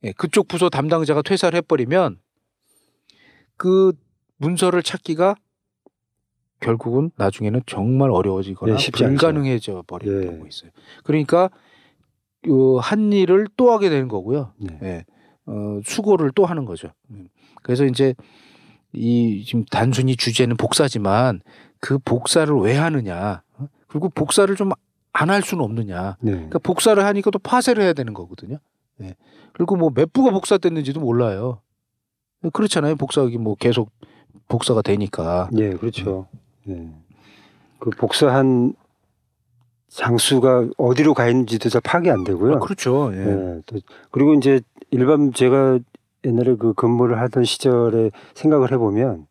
예, 0.04 0.12
그쪽 0.14 0.48
부서 0.48 0.68
담당자가 0.70 1.22
퇴사를 1.22 1.56
해버리면 1.58 2.18
그 3.58 3.94
문서를 4.38 4.82
찾기가 4.82 5.36
결국은 6.60 7.12
나중에는 7.18 7.62
정말 7.68 8.10
어려워지거나 8.10 8.72
예, 8.72 8.74
않죠. 8.74 8.92
불가능해져 8.94 9.84
버리는 9.86 10.24
예. 10.24 10.26
경우가 10.26 10.48
있어요. 10.48 10.72
그러니까 11.04 11.52
그한 12.42 13.14
일을 13.14 13.48
또 13.56 13.72
하게 13.72 13.90
되는 13.90 14.08
거고요. 14.08 14.54
네. 14.82 15.06
예. 15.48 15.52
어, 15.52 15.82
수고를 15.84 16.32
또 16.36 16.46
하는 16.46 16.66
거죠. 16.66 16.90
음. 17.12 17.28
그래서 17.62 17.86
이제 17.86 18.14
이 18.94 19.44
지금 19.46 19.66
단순히 19.72 20.16
주제는 20.16 20.58
복사지만 20.58 21.42
그 21.80 21.98
복사를 22.00 22.54
왜 22.58 22.76
하느냐. 22.78 23.42
어? 23.58 23.68
그리고 23.88 24.10
복사를 24.10 24.54
좀 24.56 24.72
안 25.16 25.30
할 25.30 25.44
수는 25.44 25.64
없느냐. 25.64 26.18
네. 26.22 26.32
그러니까 26.32 26.58
복사를 26.58 27.04
하니까 27.06 27.30
또 27.30 27.38
파쇄를 27.38 27.84
해야 27.84 27.94
되는 27.94 28.16
거거든요. 28.16 28.58
예. 29.02 29.16
그리고 29.54 29.76
뭐 29.76 29.92
몇 29.94 30.12
부가 30.12 30.32
복사됐는지도 30.32 31.00
몰라요. 31.00 31.62
그렇잖아요. 32.52 32.96
복사하기 32.96 33.38
뭐 33.38 33.54
계속 33.54 33.92
복사가 34.48 34.82
되니까. 34.82 35.50
예, 35.56 35.70
그렇죠. 35.74 36.26
예. 36.68 36.90
그 37.78 37.92
복사한 37.92 38.74
장수가 39.94 40.70
어디로 40.78 41.14
가 41.14 41.28
있는지도 41.28 41.70
잘 41.70 41.82
파악이 41.82 42.10
안 42.10 42.24
되고요. 42.24 42.56
아, 42.56 42.60
그렇죠. 42.60 43.12
예. 43.14 43.20
예. 43.20 43.62
또 43.66 43.80
그리고 44.12 44.34
이제 44.34 44.62
일반 44.92 45.34
제가 45.34 45.80
옛날에 46.26 46.56
그 46.56 46.74
근무를 46.74 47.20
하던 47.22 47.44
시절에 47.44 48.12
생각을 48.34 48.72
해보면 48.72 49.28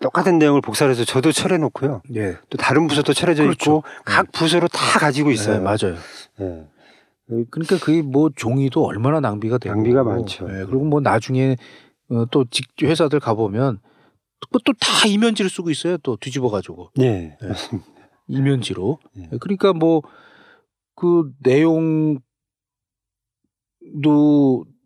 똑같은 0.00 0.38
내용을 0.38 0.60
복사를 0.60 0.90
해서 0.90 1.04
저도 1.04 1.30
철해 1.30 1.58
놓고요. 1.58 2.02
예. 2.16 2.36
또 2.50 2.58
다른 2.58 2.88
부서도 2.88 3.12
철해져 3.12 3.44
그렇죠. 3.44 3.70
있고 3.70 3.84
각 4.04 4.32
부서로 4.32 4.66
다 4.68 4.98
가지고 4.98 5.30
있어요. 5.30 5.58
네, 5.58 5.62
맞아요. 5.62 5.96
예. 6.40 6.64
그러니까 7.50 7.78
그게 7.78 8.02
뭐 8.02 8.30
종이도 8.34 8.84
얼마나 8.84 9.20
낭비가 9.20 9.58
되고 9.58 9.74
낭비가 9.74 10.02
많죠. 10.02 10.46
예, 10.50 10.64
그리고 10.64 10.84
뭐 10.84 11.00
나중에 11.00 11.56
어, 12.10 12.24
또 12.30 12.44
직, 12.50 12.66
회사들 12.82 13.20
가보면 13.20 13.78
또다 14.50 15.06
이면지를 15.06 15.48
쓰고 15.48 15.70
있어요. 15.70 15.96
또 15.98 16.16
뒤집어 16.16 16.50
가지고 16.50 16.90
예. 16.98 17.04
네. 17.10 17.38
이면지로. 18.28 18.98
예. 19.18 19.30
그러니까 19.40 19.72
뭐 19.72 20.02
그 20.94 21.32
내용도 21.42 22.20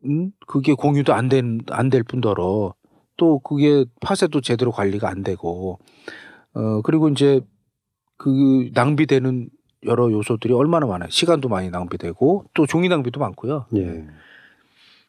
음? 0.05 0.31
그게 0.47 0.73
공유도 0.75 1.12
안 1.14 1.28
된 1.28 1.61
안 1.71 1.90
될 1.90 2.02
뿐더러 2.05 2.75
또 3.16 3.38
그게 3.40 3.85
파쇄도 4.00 4.40
제대로 4.40 4.71
관리가 4.73 5.09
안 5.09 5.23
되고 5.23 5.78
어 6.55 6.83
그리고 6.83 7.09
이제 7.09 7.40
그 8.19 8.71
낭비되는 8.75 9.50
여러 9.85 10.11
요소들이 10.11 10.55
얼마나 10.55 10.87
많아요. 10.87 11.11
시간도 11.11 11.49
많이 11.49 11.71
낭비되고 11.71 12.45
또 12.55 12.66
종이 12.66 12.88
낭비도 12.88 13.21
많고요. 13.21 13.66
예. 13.76 14.07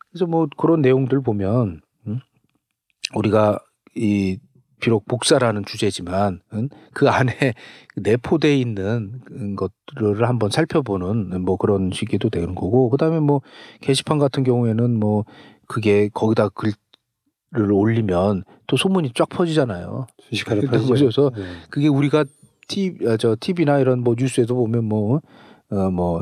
그래서 0.09 0.25
뭐 0.25 0.47
그런 0.57 0.81
내용들 0.81 1.21
보면 1.21 1.81
음? 2.07 2.19
우리가 3.15 3.59
이 3.95 4.39
비록 4.79 5.05
복사라는 5.07 5.65
주제지만 5.65 6.41
음? 6.53 6.69
그 6.93 7.09
안에 7.09 7.33
내포돼 7.95 8.55
있는 8.57 9.21
것들을 9.55 10.27
한번 10.27 10.51
살펴보는 10.51 11.41
뭐 11.41 11.57
그런 11.57 11.91
시기도 11.91 12.29
되는 12.29 12.53
거고 12.53 12.89
그다음에 12.89 13.19
뭐 13.19 13.41
게시판 13.81 14.19
같은 14.19 14.43
경우에는 14.43 14.99
뭐 14.99 15.25
그게 15.67 16.09
거기다 16.13 16.49
글을 16.49 17.71
올리면 17.71 18.43
또 18.67 18.77
소문이 18.77 19.11
쫙 19.15 19.27
퍼지잖아요. 19.29 20.07
순식간에. 20.29 20.61
보셔서 20.61 21.31
예. 21.37 21.43
그게 21.69 21.87
우리가 21.87 22.25
티, 22.67 22.97
아, 23.07 23.17
저 23.17 23.35
TV나 23.39 23.79
이런 23.79 24.03
뭐 24.03 24.15
뉴스에도 24.17 24.55
보면 24.55 24.85
뭐, 24.85 25.21
어, 25.69 25.89
뭐, 25.89 26.21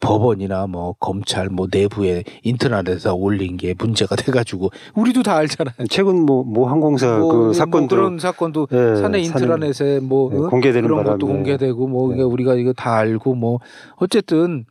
법원이나 0.00 0.66
뭐 0.66 0.94
검찰 0.98 1.48
뭐 1.48 1.66
내부에 1.70 2.24
인터넷에서 2.42 3.14
올린 3.14 3.56
게 3.56 3.74
문제가 3.78 4.16
돼가지고 4.16 4.70
우리도 4.94 5.22
다 5.22 5.36
알잖아요. 5.36 5.86
최근 5.88 6.24
뭐모 6.26 6.66
항공사 6.66 7.18
뭐, 7.18 7.32
그뭐 7.32 7.52
사건도 7.52 7.96
그런 7.96 8.18
사건도 8.18 8.68
예, 8.72 8.96
사내 8.96 9.20
인트라넷에 9.20 10.00
뭐 10.00 10.30
예, 10.32 10.38
어? 10.38 10.48
공개되는 10.48 10.82
그런 10.82 11.04
바람에 11.04 11.18
것도 11.18 11.26
공개되고 11.26 11.86
뭐 11.88 12.08
네. 12.08 12.16
그러니까 12.16 12.32
우리가 12.32 12.54
이거 12.54 12.72
다 12.72 12.96
알고 12.96 13.34
뭐 13.34 13.60
어쨌든 13.96 14.64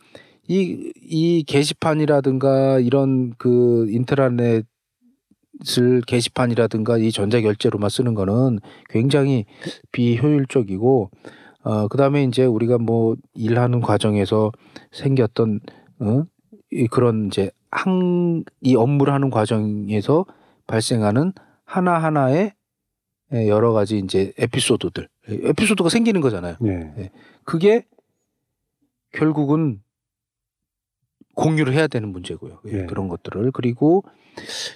이 0.48 0.94
이 1.14 1.44
게시판이라든가 1.44 2.80
이런 2.80 3.34
그 3.38 3.86
인트라넷을 3.90 4.66
게시판이라든가 6.08 6.98
이 6.98 7.12
전자결제로만 7.12 7.90
쓰는 7.92 8.16
거는 8.16 8.60
굉장히 8.90 9.46
비효율적이고 9.92 11.12
어 11.64 11.88
그 11.88 11.98
다음에 11.98 12.24
이제 12.24 12.46
우리가 12.46 12.78
뭐 12.78 13.16
일하는 13.34 13.80
과정에서 13.82 14.52
생겼던 14.92 15.60
어? 16.00 16.24
이 16.72 16.88
그런 16.88 17.28
이제 17.28 17.52
한 17.72 18.44
이 18.62 18.76
업무를 18.76 19.14
하는 19.14 19.30
과정에서 19.30 20.26
발생하는 20.68 21.34
하나 21.66 21.98
하나의 21.98 22.54
예, 23.34 23.48
여러 23.48 23.72
가지 23.74 23.98
이제 24.00 24.32
에피소드들 24.38 25.08
에피소드가 25.28 25.90
생기는 25.90 26.22
거잖아요. 26.22 26.56
예. 26.66 27.10
그게 27.46 27.86
결국은 29.12 29.82
공유를 31.36 31.74
해야 31.74 31.88
되는 31.88 32.10
문제고요. 32.10 32.60
예, 32.68 32.82
예. 32.82 32.86
그런 32.86 33.08
것들을 33.08 33.52
그리고 33.52 34.04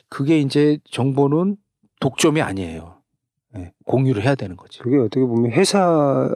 그게 0.09 0.39
이제 0.39 0.79
정보는 0.89 1.57
독점이 1.99 2.41
아니에요. 2.41 3.01
예, 3.57 3.73
공유를 3.85 4.23
해야 4.23 4.35
되는 4.35 4.55
거지. 4.55 4.79
그게 4.79 4.97
어떻게 4.97 5.21
보면 5.25 5.51
회사 5.51 6.33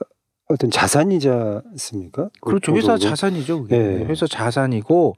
어떤 0.52 0.70
자산이지 0.70 1.30
않습니까? 1.30 2.30
그 2.42 2.50
그렇죠. 2.50 2.76
회사 2.76 2.94
보도도. 2.94 3.10
자산이죠. 3.10 3.64
그게. 3.64 3.76
예. 3.76 4.06
회사 4.06 4.26
자산이고 4.28 5.16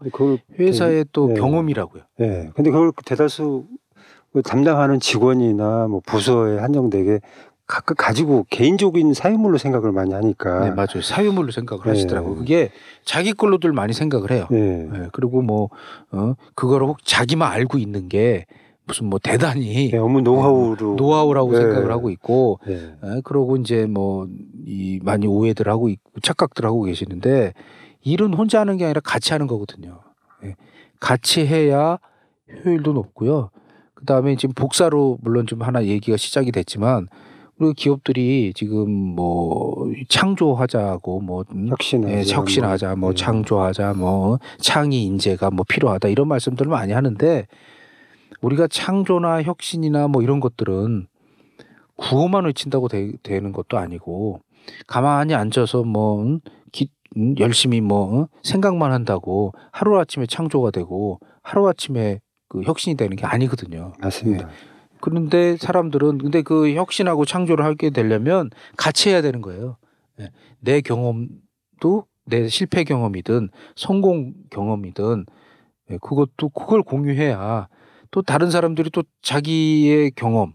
회사의 0.60 1.06
또 1.12 1.32
예. 1.32 1.34
경험이라고요. 1.36 2.04
예. 2.22 2.50
근데 2.56 2.72
그걸 2.72 2.92
대다수 3.06 3.66
그 4.34 4.42
담당하는 4.42 5.00
직원이나 5.00 5.88
뭐 5.88 6.02
부서에 6.06 6.60
한정되게 6.60 7.20
각각 7.66 7.96
가지고 7.98 8.46
개인적인 8.50 9.14
사유물로 9.14 9.58
생각을 9.58 9.92
많이 9.92 10.14
하니까. 10.14 10.66
네, 10.66 10.72
맞아요. 10.72 11.02
사유물로 11.02 11.52
생각을 11.52 11.84
예. 11.86 11.90
하시더라고요. 11.90 12.36
그게 12.36 12.72
자기 13.06 13.34
걸로들 13.34 13.72
많이 13.72 13.94
생각을 13.94 14.32
해요. 14.32 14.48
예. 14.52 14.90
예, 14.94 15.08
그리고 15.14 15.42
뭐, 15.42 15.70
어, 16.12 16.36
그거를 16.56 16.88
혹 16.88 17.04
자기만 17.06 17.50
알고 17.52 17.78
있는 17.78 18.10
게 18.10 18.46
무슨 18.86 19.08
뭐 19.08 19.20
대단히 19.20 19.92
예, 19.94 19.98
업무 19.98 20.22
노하우로 20.22 20.96
노하우라고 20.96 21.54
예. 21.56 21.58
생각을 21.58 21.92
하고 21.92 22.10
있고, 22.10 22.60
예. 22.68 22.74
예, 22.74 23.22
그러고 23.24 23.56
이제 23.58 23.86
뭐, 23.86 24.28
이 24.66 25.00
많이 25.04 25.26
오해들 25.28 25.70
하고 25.70 25.90
있고, 25.90 26.20
착각들 26.22 26.66
하고 26.66 26.84
계시는데, 26.84 27.54
일은 28.02 28.34
혼자 28.34 28.60
하는 28.60 28.78
게 28.78 28.84
아니라 28.84 29.00
같이 29.02 29.32
하는 29.32 29.48
거거든요. 29.48 30.02
예, 30.44 30.56
같이 31.00 31.46
해야 31.46 31.98
효율도 32.66 32.94
높고요. 32.94 33.50
그 33.94 34.06
다음에 34.06 34.36
지금 34.36 34.54
복사로 34.54 35.18
물론 35.22 35.48
좀 35.48 35.62
하나 35.62 35.86
얘기가 35.86 36.18
시작이 36.18 36.52
됐지만, 36.52 37.08
우리 37.60 37.74
기업들이 37.74 38.52
지금 38.54 38.92
뭐, 38.92 39.90
창조하자고 40.10 41.22
뭐, 41.22 41.46
음, 41.54 41.70
혁신하자. 41.70 42.18
예, 42.18 42.24
혁신하자, 42.36 42.96
뭐 42.98 43.12
예. 43.12 43.16
창조하자, 43.16 43.94
뭐 43.94 44.40
창의 44.60 45.04
인재가 45.04 45.52
뭐 45.52 45.64
필요하다 45.68 46.10
이런 46.10 46.28
말씀들을 46.28 46.70
많이 46.70 46.92
하는데 46.92 47.48
우리가 48.44 48.68
창조나 48.68 49.42
혁신이나 49.44 50.08
뭐 50.08 50.22
이런 50.22 50.40
것들은 50.40 51.08
구호만 51.96 52.46
외친다고 52.46 52.88
되, 52.88 53.12
는 53.40 53.52
것도 53.52 53.78
아니고 53.78 54.42
가만히 54.88 55.34
앉아서 55.34 55.84
뭐 55.84 56.22
음, 56.22 56.40
기, 56.72 56.90
음, 57.18 57.36
열심히 57.40 57.82
뭐 57.82 58.22
어? 58.22 58.28
생각만 58.44 58.92
한다고 58.92 59.54
하루 59.72 59.98
아침에 60.00 60.26
창조가 60.26 60.72
되고 60.72 61.20
하루 61.42 61.68
아침에 61.68 62.20
그 62.50 62.62
혁신이 62.64 62.96
되는 62.98 63.16
게 63.16 63.26
아니거든요. 63.26 63.94
맞습니다. 64.00 64.50
그런데 65.00 65.58
사람들은 65.58 66.18
근데 66.20 66.42
그 66.42 66.74
혁신하고 66.74 67.26
창조를 67.26 67.66
하게 67.66 67.90
되려면 67.90 68.50
같이 68.78 69.10
해야 69.10 69.22
되는 69.22 69.42
거예요. 69.42 69.78
예. 70.20 70.30
내 70.60 70.82
경험도 70.82 72.06
내 72.26 72.48
실패 72.48 72.84
경험이든 72.84 73.50
성공 73.76 74.34
경험이든 74.50 75.26
예, 75.92 75.98
그것도 75.98 76.50
그걸 76.50 76.84
공유해야 76.84 77.68
또 78.14 78.22
다른 78.22 78.52
사람들이 78.52 78.92
또 78.92 79.04
자기의 79.24 80.12
경험 80.12 80.54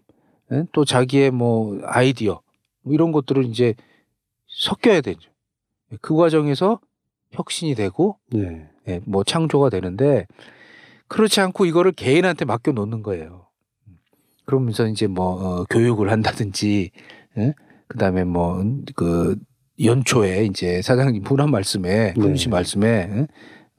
예, 0.52 0.64
또 0.72 0.84
자기의 0.84 1.32
뭐 1.32 1.80
아이디어 1.84 2.40
뭐 2.82 2.94
이런 2.94 3.10
것들을 3.10 3.44
이제 3.46 3.74
섞여야 4.46 5.00
되죠. 5.00 5.28
예, 5.92 5.96
그 6.00 6.14
과정에서 6.14 6.78
혁신이 7.32 7.74
되고 7.74 8.16
예. 8.36 8.68
예, 8.86 9.00
뭐 9.04 9.24
창조가 9.24 9.70
되는데 9.70 10.26
그렇지 11.08 11.40
않고 11.40 11.66
이거를 11.66 11.90
개인한테 11.90 12.44
맡겨 12.44 12.70
놓는 12.70 13.02
거예요. 13.02 13.48
그러면서 14.44 14.86
이제 14.86 15.08
뭐 15.08 15.32
어, 15.32 15.64
교육을 15.64 16.10
한다든지, 16.12 16.92
예? 17.36 17.54
그다음에 17.88 18.22
뭐 18.24 18.62
그 18.94 19.36
연초에 19.82 20.44
이제 20.44 20.80
사장님 20.80 21.24
분한 21.24 21.50
말씀에 21.50 22.14
네. 22.14 22.20
훈시 22.20 22.48
말씀에 22.48 22.86
예? 22.86 23.26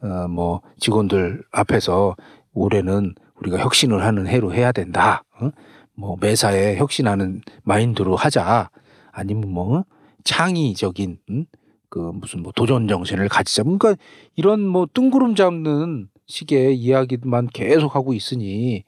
어, 0.06 0.28
뭐 0.28 0.62
직원들 0.80 1.44
앞에서 1.52 2.18
올해는 2.54 3.16
우리가 3.40 3.60
혁신을 3.60 4.04
하는 4.04 4.28
해로 4.28 4.54
해야 4.54 4.72
된다. 4.72 5.24
어? 5.40 5.52
뭐 5.96 6.18
매사에 6.20 6.78
혁신하는 6.78 7.42
마인드로 7.64 8.16
하자. 8.16 8.70
아니면 9.12 9.52
뭐 9.52 9.86
창의적인 10.24 11.20
음? 11.30 11.46
그 11.90 12.00
무슨 12.00 12.44
뭐 12.44 12.52
도전 12.56 12.88
정신을 12.88 13.30
가지자. 13.30 13.64
그러니까 13.64 13.96
이런 14.36 14.66
뭐 14.68 14.88
뜬구름 14.94 15.36
잡는 15.36 16.08
식의 16.28 16.78
이야기만 16.78 17.48
계속 17.48 17.96
하고 17.96 18.14
있으니 18.14 18.84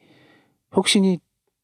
혁신이 0.72 1.18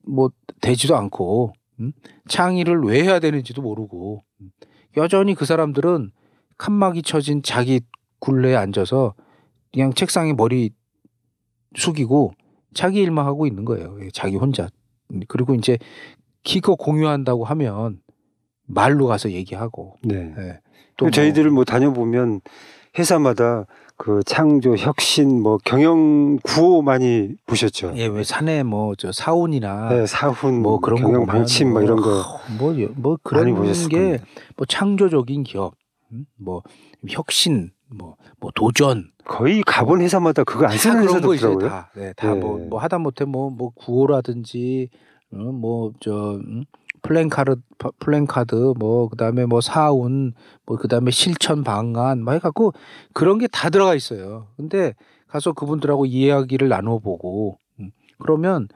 뭐 0.07 0.31
되지도 0.61 0.97
않고 0.97 1.53
음? 1.81 1.93
창의를 2.29 2.83
왜 2.83 3.03
해야 3.03 3.21
되는지도 3.21 3.63
모르고 3.63 4.25
음. 4.41 4.51
여전히 4.97 5.35
그 5.35 5.45
사람들은 5.45 6.11
칸막이 6.57 7.03
쳐진 7.03 7.43
자기 7.43 7.81
굴레에 8.19 8.57
앉아서 8.57 9.15
그냥 9.73 9.93
책상에 9.93 10.33
머리 10.33 10.71
숙이고 11.77 12.33
자기 12.75 13.01
일만 13.01 13.25
하고 13.27 13.47
있는 13.47 13.65
거예요. 13.65 13.97
예, 14.03 14.09
자기 14.13 14.37
혼자. 14.37 14.69
음, 15.13 15.21
그리고 15.29 15.55
이제 15.55 15.79
기껏 16.43 16.77
공유한다고 16.77 17.45
하면 17.45 18.01
말로 18.67 19.07
가서 19.07 19.31
얘기하고 19.31 19.97
네. 20.03 20.35
예. 20.39 20.61
또 20.97 21.11
저희들을 21.11 21.51
뭐 21.51 21.65
다녀보면 21.65 22.41
회사마다 22.99 23.67
그 23.97 24.21
창조, 24.25 24.77
혁신, 24.77 25.43
뭐 25.43 25.59
경영 25.65 26.39
구호 26.43 26.83
많이 26.83 27.35
보셨죠? 27.47 27.93
예, 27.97 28.07
왜 28.07 28.23
산에 28.23 28.63
뭐 28.63 28.95
저 28.97 29.11
사운이나 29.13 29.89
네, 29.89 30.07
사훈, 30.07 30.63
뭐 30.63 30.79
그런 30.81 31.01
경영 31.03 31.21
거 31.27 31.33
방침 31.33 31.73
뭐 31.73 31.83
이런 31.83 32.01
거 32.01 32.39
뭐뭐 32.59 32.89
많이 32.97 33.17
그런 33.23 33.55
보셨을 33.55 33.89
게. 33.89 34.21
뭐 34.57 34.67
창조적인 34.67 35.43
기업, 35.45 35.75
음? 36.13 36.27
뭐 36.37 36.63
혁신, 37.09 37.71
뭐, 37.91 38.17
뭐 38.41 38.51
도전, 38.55 39.11
거의 39.25 39.63
가본 39.63 40.01
회사마다 40.01 40.45
그거 40.45 40.67
안다 40.67 40.77
쓰는 40.77 41.05
회사도 41.05 41.31
없더라고요. 41.33 41.69
다, 41.69 41.91
네, 41.95 42.13
다뭐 42.15 42.59
네. 42.59 42.67
뭐 42.67 42.79
하다 42.81 42.99
못해 42.99 43.25
뭐뭐 43.25 43.71
구호라든지 43.75 44.89
어, 45.33 45.37
뭐저 45.37 46.37
음, 46.37 46.65
플랜카드 47.03 47.57
플랜카드 48.01 48.75
뭐 48.79 49.09
그다음에 49.09 49.47
뭐 49.47 49.61
사운 49.61 50.33
뭐 50.67 50.77
그다음에 50.77 51.11
실천 51.11 51.63
방안 51.65 52.23
뭐 52.25 52.33
해갖고 52.35 52.73
그런 53.13 53.39
게 53.39 53.47
다 53.49 53.71
들어가 53.71 53.95
있어요. 53.95 54.49
근데 54.57 54.95
가서 55.27 55.53
그분들하고 55.53 56.07
이야기를 56.07 56.69
나눠보고 56.69 57.59
음, 57.81 57.91
그러면 58.19 58.69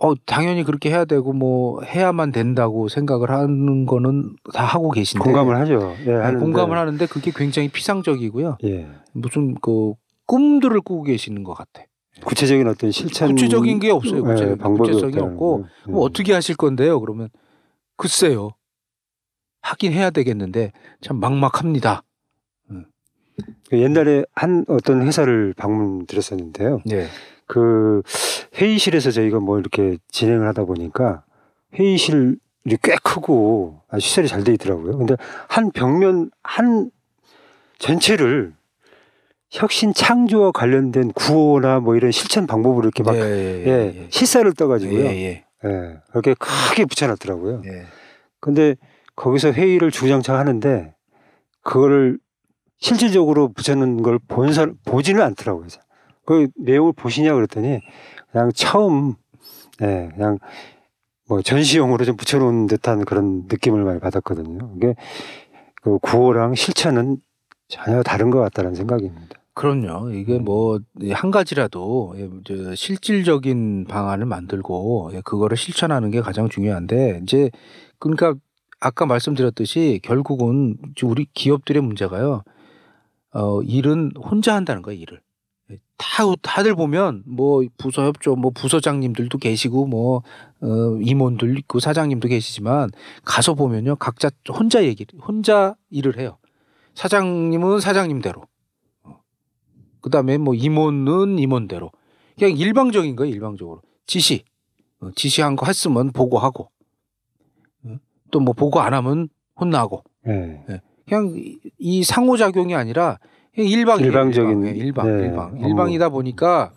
어 0.00 0.14
당연히 0.26 0.64
그렇게 0.64 0.90
해야 0.90 1.04
되고 1.04 1.32
뭐 1.32 1.80
해야만 1.82 2.32
된다고 2.32 2.88
생각을 2.88 3.30
하는 3.30 3.86
거는 3.86 4.36
다 4.52 4.64
하고 4.64 4.90
계신데 4.90 5.22
공감을 5.22 5.56
하죠. 5.60 5.94
예, 6.00 6.04
네, 6.04 6.14
하는데, 6.14 6.44
공감을 6.44 6.76
하는데 6.76 7.06
그게 7.06 7.30
굉장히 7.34 7.68
피상적이고요. 7.68 8.58
예. 8.64 8.88
무슨 9.12 9.54
그 9.60 9.94
꿈들을 10.26 10.80
꾸고 10.80 11.04
계시는 11.04 11.44
것 11.44 11.54
같아. 11.54 11.84
구체적인 12.24 12.66
어떤 12.66 12.90
실천 12.90 13.30
구체적인 13.30 13.78
게 13.78 13.90
없어요. 13.90 14.18
예, 14.18 14.20
구체, 14.20 14.54
방법이 14.56 14.90
구체성이 14.90 15.18
없고. 15.18 15.64
예. 15.88 15.92
뭐 15.92 16.02
어떻게 16.02 16.32
하실 16.32 16.56
건데요? 16.56 17.00
그러면 17.00 17.28
글쎄요. 17.96 18.50
하긴 19.62 19.92
해야 19.92 20.10
되겠는데 20.10 20.72
참 21.00 21.20
막막합니다. 21.20 22.02
그 23.68 23.80
옛날에 23.80 24.24
한 24.34 24.64
어떤 24.68 25.02
회사를 25.06 25.54
방문 25.56 26.06
드렸었는데요. 26.06 26.80
네. 26.84 27.06
그 27.46 28.02
회의실에서 28.56 29.10
저희가 29.10 29.40
뭐 29.40 29.58
이렇게 29.58 29.98
진행을 30.10 30.46
하다 30.48 30.64
보니까 30.64 31.24
회의실이 31.74 32.36
꽤 32.82 32.96
크고 33.02 33.80
시설이 33.98 34.28
잘 34.28 34.44
돼 34.44 34.52
있더라고요. 34.54 34.96
근데 34.98 35.16
한 35.48 35.70
벽면 35.70 36.30
한 36.42 36.90
전체를 37.78 38.54
혁신 39.50 39.92
창조와 39.94 40.52
관련된 40.52 41.12
구호나 41.12 41.80
뭐 41.80 41.94
이런 41.96 42.10
실천 42.10 42.46
방법으로 42.46 42.84
이렇게 42.86 43.02
막 43.02 43.14
예, 43.16 43.20
예, 43.20 43.66
예, 43.66 43.92
예, 44.02 44.06
실사를 44.10 44.48
예, 44.48 44.52
떠가지고요. 44.54 45.04
예, 45.04 45.44
예, 45.64 45.98
그렇게 46.10 46.34
크게 46.34 46.84
붙여놨더라고요. 46.86 47.62
예. 47.66 47.84
근데 48.40 48.74
거기서 49.16 49.52
회의를 49.52 49.90
주장창 49.90 50.36
하는데 50.36 50.94
그거를 51.62 52.18
실질적으로 52.78 53.52
붙여놓은 53.52 54.02
걸 54.02 54.18
본 54.28 54.52
사람 54.52 54.74
보지는 54.84 55.22
않더라고요. 55.22 55.68
그 56.26 56.48
내용을 56.56 56.92
보시냐 56.92 57.34
그랬더니 57.34 57.80
그냥 58.30 58.50
처음 58.54 59.14
예, 59.82 60.10
그냥 60.14 60.38
뭐 61.28 61.42
전시용으로 61.42 62.04
좀 62.04 62.16
붙여놓은 62.16 62.66
듯한 62.66 63.04
그런 63.04 63.44
느낌을 63.48 63.82
많이 63.84 64.00
받았거든요. 64.00 64.72
이게 64.76 64.94
그 65.82 65.98
구호랑 65.98 66.54
실천은 66.54 67.18
전혀 67.68 68.02
다른 68.02 68.30
것 68.30 68.40
같다는 68.40 68.74
생각입니다. 68.74 69.38
그럼요. 69.54 70.10
이게 70.10 70.36
음. 70.36 70.44
뭐한 70.44 71.30
가지라도 71.30 72.14
예, 72.16 72.28
저 72.44 72.74
실질적인 72.74 73.86
방안을 73.88 74.26
만들고 74.26 75.12
예, 75.14 75.20
그거를 75.24 75.56
실천하는 75.56 76.10
게 76.10 76.20
가장 76.20 76.48
중요한데 76.48 77.20
이제 77.22 77.50
그러니까 77.98 78.34
아까 78.80 79.06
말씀드렸듯이 79.06 80.00
결국은 80.02 80.76
우리 81.02 81.26
기업들의 81.32 81.80
문제가요. 81.82 82.42
어, 83.32 83.62
일은 83.62 84.12
혼자 84.16 84.54
한다는 84.54 84.82
거예요, 84.82 85.00
일을. 85.00 85.20
예, 85.70 85.78
다 85.96 86.22
다들 86.42 86.74
보면 86.74 87.22
뭐 87.26 87.62
부서 87.78 88.04
협조 88.04 88.36
뭐 88.36 88.50
부서장님들도 88.50 89.38
계시고 89.38 89.86
뭐 89.86 90.22
어, 90.60 90.98
임원들 91.00 91.58
있고 91.60 91.80
사장님도 91.80 92.28
계시지만 92.28 92.90
가서 93.24 93.54
보면요 93.54 93.96
각자 93.96 94.30
혼자 94.50 94.84
얘기를 94.84 95.18
혼자 95.20 95.74
일을 95.90 96.18
해요. 96.18 96.38
사장님은 96.94 97.80
사장님대로. 97.80 98.42
그다음에 100.00 100.36
뭐 100.38 100.54
임원은 100.54 101.38
임원대로. 101.38 101.90
그냥 102.38 102.56
일방적인 102.56 103.16
거예요 103.16 103.32
일방적으로. 103.34 103.80
지시. 104.06 104.44
어, 105.00 105.10
지시한 105.16 105.56
거 105.56 105.66
했으면 105.66 106.12
보고하고. 106.12 106.70
또뭐 108.30 108.52
보고 108.52 108.80
안 108.80 108.92
하면 108.94 109.28
혼나고. 109.58 110.04
예. 110.68 110.80
그냥 111.08 111.32
이- 111.36 111.58
이 111.78 112.02
상호작용이 112.02 112.74
아니라 112.74 113.18
일방이에요, 113.56 114.08
일방적인, 114.08 114.64
일방, 114.64 114.76
예, 114.76 114.78
일방, 114.78 115.06
네, 115.06 115.24
일방. 115.26 115.46
업무. 115.46 115.68
일방이다 115.68 116.08
보니까 116.08 116.72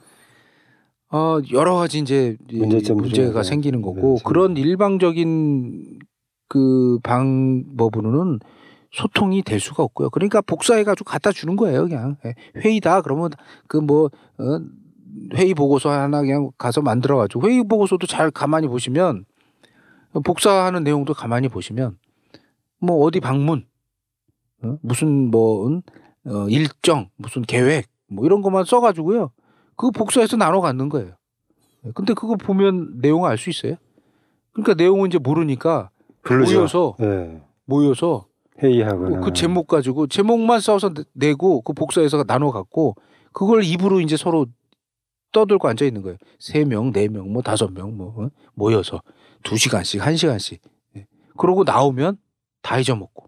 어 1.11 1.39
여러 1.53 1.75
가지 1.75 1.99
이제 1.99 2.37
이 2.49 2.57
문제점 2.57 2.97
문제가 2.97 3.31
중에서, 3.31 3.43
생기는 3.43 3.81
거고 3.81 4.15
네, 4.17 4.23
그런 4.25 4.57
일방적인 4.57 5.99
그 6.49 6.99
방법으로는 7.03 8.39
소통이 8.91 9.43
될 9.43 9.59
수가 9.59 9.83
없고요. 9.83 10.09
그러니까 10.09 10.41
복사해가지고 10.41 11.09
갖다 11.09 11.31
주는 11.31 11.55
거예요, 11.55 11.87
그냥 11.87 12.17
예, 12.25 12.35
회의다 12.57 13.01
그러면 13.01 13.31
그뭐 13.67 14.05
어, 14.05 14.59
회의 15.35 15.53
보고서 15.53 15.89
하나 15.89 16.21
그냥 16.21 16.51
가서 16.57 16.81
만들어가지고 16.81 17.47
회의 17.47 17.63
보고서도 17.63 18.05
잘 18.07 18.29
가만히 18.31 18.67
보시면 18.67 19.25
복사하는 20.23 20.83
내용도 20.83 21.13
가만히 21.13 21.47
보시면 21.47 21.97
뭐 22.79 23.03
어디 23.03 23.19
방문 23.19 23.65
어? 24.63 24.77
무슨 24.81 25.29
뭐 25.31 25.67
음, 25.67 25.81
어, 26.27 26.47
일정 26.49 27.09
무슨 27.15 27.41
계획 27.41 27.87
뭐 28.07 28.25
이런 28.25 28.41
것만 28.41 28.65
써가지고요 28.65 29.31
그거 29.75 29.91
복사해서 29.91 30.37
나눠 30.37 30.61
갖는 30.61 30.89
거예요. 30.89 31.13
근데 31.93 32.13
그거 32.13 32.35
보면 32.35 32.99
내용을 32.99 33.29
알 33.29 33.37
수 33.37 33.49
있어요. 33.49 33.75
그러니까 34.51 34.73
내용은 34.73 35.07
이제 35.07 35.17
모르니까 35.19 35.89
부르죠. 36.23 36.55
모여서 36.57 36.95
예. 37.01 37.41
모여서 37.65 38.25
회의하거나 38.61 39.19
그 39.21 39.31
제목 39.33 39.67
가지고 39.67 40.07
제목만 40.07 40.59
써서 40.59 40.93
내- 40.93 41.03
내고 41.13 41.61
그 41.61 41.73
복사해서 41.73 42.23
나눠 42.23 42.51
갖고 42.51 42.95
그걸 43.31 43.63
입으로 43.63 44.01
이제 44.01 44.17
서로 44.17 44.47
떠들고 45.31 45.67
앉아 45.67 45.85
있는 45.85 46.01
거예요. 46.01 46.17
세 46.39 46.65
명, 46.65 46.91
네 46.91 47.07
명, 47.07 47.31
뭐 47.31 47.41
다섯 47.43 47.71
명, 47.71 47.95
뭐 47.95 48.13
어? 48.17 48.29
모여서 48.55 49.01
두 49.43 49.55
시간씩, 49.57 50.03
한 50.05 50.15
시간씩. 50.17 50.59
예. 50.95 51.05
그러고 51.37 51.63
나오면 51.63 52.17
다 52.63 52.79
잊어먹고 52.79 53.26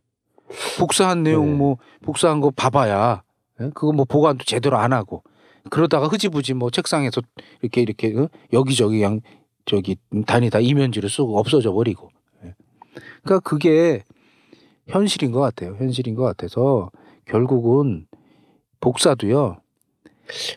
복사한 0.77 1.23
내용 1.23 1.47
네. 1.51 1.53
뭐 1.57 1.77
복사한 2.01 2.41
거 2.41 2.49
봐봐야 2.51 3.23
예? 3.61 3.69
그거 3.73 3.91
뭐 3.91 4.05
보관도 4.05 4.45
제대로 4.45 4.77
안 4.77 4.93
하고 4.93 5.23
그러다가 5.69 6.07
흐지부지 6.07 6.53
뭐 6.53 6.69
책상에서 6.71 7.21
이렇게 7.61 7.81
이렇게 7.81 8.15
어? 8.17 8.27
여기저기 8.53 8.97
그냥 8.99 9.21
저기 9.65 9.97
다니다 10.25 10.59
이면지를 10.59 11.09
쓰고 11.09 11.37
없어져 11.37 11.71
버리고. 11.71 12.09
예. 12.43 12.55
그러니까 13.23 13.47
그게 13.47 14.03
현실인 14.87 15.31
것 15.31 15.39
같아요. 15.41 15.75
현실인 15.77 16.15
것 16.15 16.23
같아서 16.23 16.89
결국은 17.25 18.07
복사도요. 18.79 19.57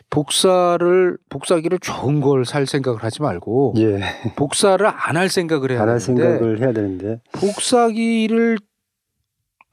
복사를 0.09 1.17
복사기를 1.29 1.79
좋은 1.79 2.21
걸 2.21 2.45
살 2.45 2.65
생각을 2.65 3.03
하지 3.03 3.21
말고 3.21 3.73
예. 3.77 3.99
복사를 4.35 4.83
안 4.85 5.15
할 5.17 5.29
생각을 5.29 5.71
해야 5.71 5.81
안할 5.81 5.99
되는데 5.99 6.23
생각을 6.23 6.59
해야 6.61 6.73
되는데 6.73 7.19
복사기를 7.33 8.57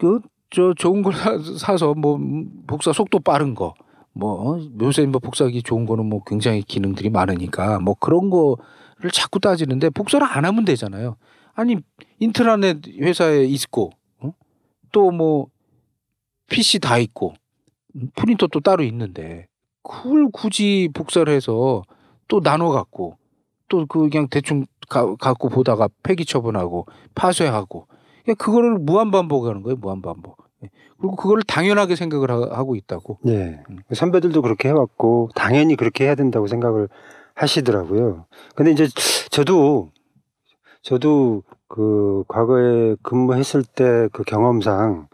그 0.01 0.21
저 0.53 0.75
좋은 0.77 1.03
걸 1.03 1.13
사- 1.15 1.39
사서 1.59 1.95
뭐 1.95 2.17
음, 2.17 2.65
복사 2.67 2.93
속도 2.93 3.21
빠른 3.21 3.55
거 3.55 3.75
뭐 4.13 4.59
요새 4.83 5.07
뭐 5.07 5.21
복사기 5.21 5.63
좋은 5.63 5.87
거는 5.87 6.05
뭐 6.07 6.25
굉장히 6.27 6.63
기능들이 6.63 7.11
많으니까 7.11 7.79
뭐 7.79 7.95
그런 7.95 8.29
거를 8.29 9.13
자꾸 9.13 9.39
따지는데 9.39 9.91
복사를 9.91 10.27
안 10.27 10.45
하면 10.45 10.65
되잖아요. 10.65 11.17
아니 11.55 11.77
인트라넷 12.19 12.79
회사에 12.99 13.45
있고 13.45 13.93
어? 14.19 14.33
또뭐 14.91 15.47
PC 16.49 16.81
다 16.81 16.99
있고 16.99 17.35
음, 17.95 18.11
프린터 18.17 18.49
또 18.49 18.59
따로 18.61 18.83
있는데 18.83 19.47
그걸 19.85 20.29
굳이 20.33 20.89
복사를 20.93 21.33
해서 21.33 21.83
또 22.27 22.41
나눠 22.41 22.71
갖고 22.73 23.17
또 23.69 23.87
그 23.87 24.09
그냥 24.09 24.27
대충 24.29 24.67
가, 24.89 25.15
갖고 25.15 25.49
보다가 25.49 25.89
폐기 26.03 26.25
처분하고 26.25 26.87
파쇄하고 27.15 27.87
그냥 28.25 28.37
그거를 28.37 28.79
무한 28.79 29.11
반복하는 29.11 29.63
거예요 29.63 29.77
무한 29.81 30.03
반복 30.03 30.37
예. 30.65 30.71
그리고 30.99 31.17
그거를 31.17 31.43
당연하게 31.45 31.97
생각을 31.97 32.31
하- 32.31 32.57
하고 32.57 32.77
있다고 32.77 33.19
예. 33.27 33.63
음. 33.71 33.79
선배들도 33.93 34.43
그렇게 34.43 34.69
해왔고 34.69 35.31
당연히 35.35 35.77
그렇게 35.77 36.05
해야 36.05 36.15
된다고 36.15 36.47
생각을 36.47 36.89
하시더라고요. 37.35 38.27
근데 38.55 38.71
이제 38.73 38.87
저도 39.31 39.89
저도 40.83 41.43
그 41.69 42.25
과거에 42.29 42.97
근무했을 43.03 43.63
때 43.63 44.09
그 44.13 44.23
경험상 44.25 45.09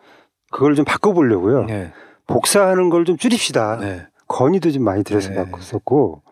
그걸 0.50 0.74
좀 0.74 0.84
바꿔보려고요. 0.84 1.64
네. 1.64 1.92
복사하는 2.26 2.90
걸 2.90 3.04
좀 3.04 3.16
줄입시다. 3.16 3.76
네. 3.76 4.06
건의도 4.26 4.70
좀 4.72 4.82
많이 4.82 5.04
드려서 5.04 5.30
네. 5.30 5.36
바꿨었고 5.36 6.22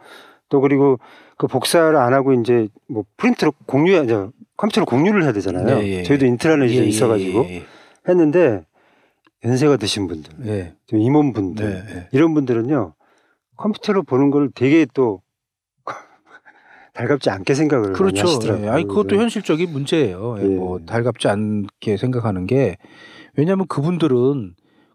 또 0.49 0.61
그리고 0.61 0.99
그 1.37 1.47
복사를 1.47 1.97
안 1.97 2.13
하고 2.15 2.33
이제 2.33 2.69
뭐 2.89 3.05
프린트로 3.17 3.53
공유 3.67 4.03
이제 4.05 4.27
컴퓨터로 4.57 4.87
공유를 4.87 5.25
해야 5.25 5.33
되잖아요. 5.33 5.65
네, 5.65 5.87
예, 5.87 5.99
예. 5.99 6.03
저희도 6.05 6.27
인트라넷이 6.27 6.77
예, 6.77 6.83
예, 6.83 6.87
있어가지고 6.87 7.47
예, 7.49 7.65
했는데 8.09 8.65
연세가 9.45 9.77
드신 9.77 10.07
분들, 10.07 10.75
임원분들 10.93 11.65
네, 11.65 11.95
네. 11.95 12.09
이런 12.13 12.35
분들은요 12.35 12.95
컴퓨터로 13.57 14.05
보는 14.05 14.31
걸 14.31 14.51
되게 14.55 14.87
또 14.95 15.23
달갑지 16.95 17.31
않게 17.31 17.55
생각을 17.55 17.93
그렇죠. 17.93 18.23
하시더라고요. 18.23 18.67
예. 18.67 18.71
아니 18.71 18.85
그것도 18.85 19.09
그래서 19.09 19.23
현실적인 19.23 19.71
문제예요. 19.71 20.37
뭐 20.57 20.79
달갑지 20.87 21.29
않게 21.29 21.97
생각하는 21.97 22.47
게 22.47 22.77
왜냐하면 23.37 23.67
그분들은 23.67 24.55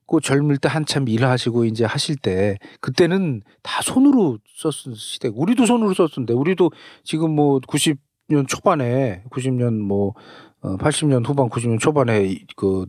그 0.09 0.19
젊을 0.21 0.57
때 0.57 0.67
한참 0.69 1.07
일하시고 1.07 1.65
이제 1.65 1.85
하실 1.85 2.15
때 2.15 2.57
그때는 2.81 3.41
다 3.63 3.81
손으로 3.83 4.39
썼던 4.57 4.95
시대. 4.95 5.29
우리도 5.33 5.65
손으로 5.65 5.93
썼는데 5.93 6.33
우리도 6.33 6.71
지금 7.03 7.35
뭐 7.35 7.59
90년 7.59 8.47
초반에 8.47 9.23
90년 9.29 9.77
뭐 9.79 10.13
어, 10.61 10.77
80년 10.77 11.25
후반 11.27 11.47
90년 11.49 11.79
초반에 11.79 12.25
이- 12.25 12.45
그 12.55 12.85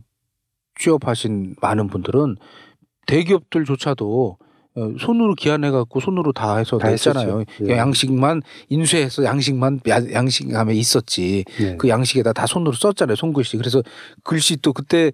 취업하신 0.79 1.55
많은 1.61 1.87
분들은 1.87 2.37
대기업들조차도 3.07 4.37
어, 4.73 4.93
손으로 4.99 5.35
기한해 5.35 5.69
갖고 5.69 5.99
손으로 5.99 6.31
다 6.31 6.55
해서 6.55 6.77
다 6.77 6.89
냈잖아요. 6.89 7.43
예. 7.67 7.75
양식만 7.77 8.41
인쇄해서 8.69 9.23
양식만 9.25 9.81
야- 9.89 10.11
양식함에 10.13 10.73
있었지. 10.75 11.43
네. 11.59 11.75
그 11.77 11.89
양식에다 11.89 12.31
다 12.31 12.45
손으로 12.47 12.71
썼잖아요. 12.71 13.17
손글씨. 13.17 13.57
그래서 13.57 13.83
글씨 14.23 14.55
또 14.61 14.71
그때 14.71 15.11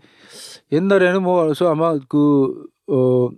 옛날에는 0.71 1.23
뭐 1.23 1.43
그래서 1.43 1.69
아마 1.69 1.97
그어 2.07 3.31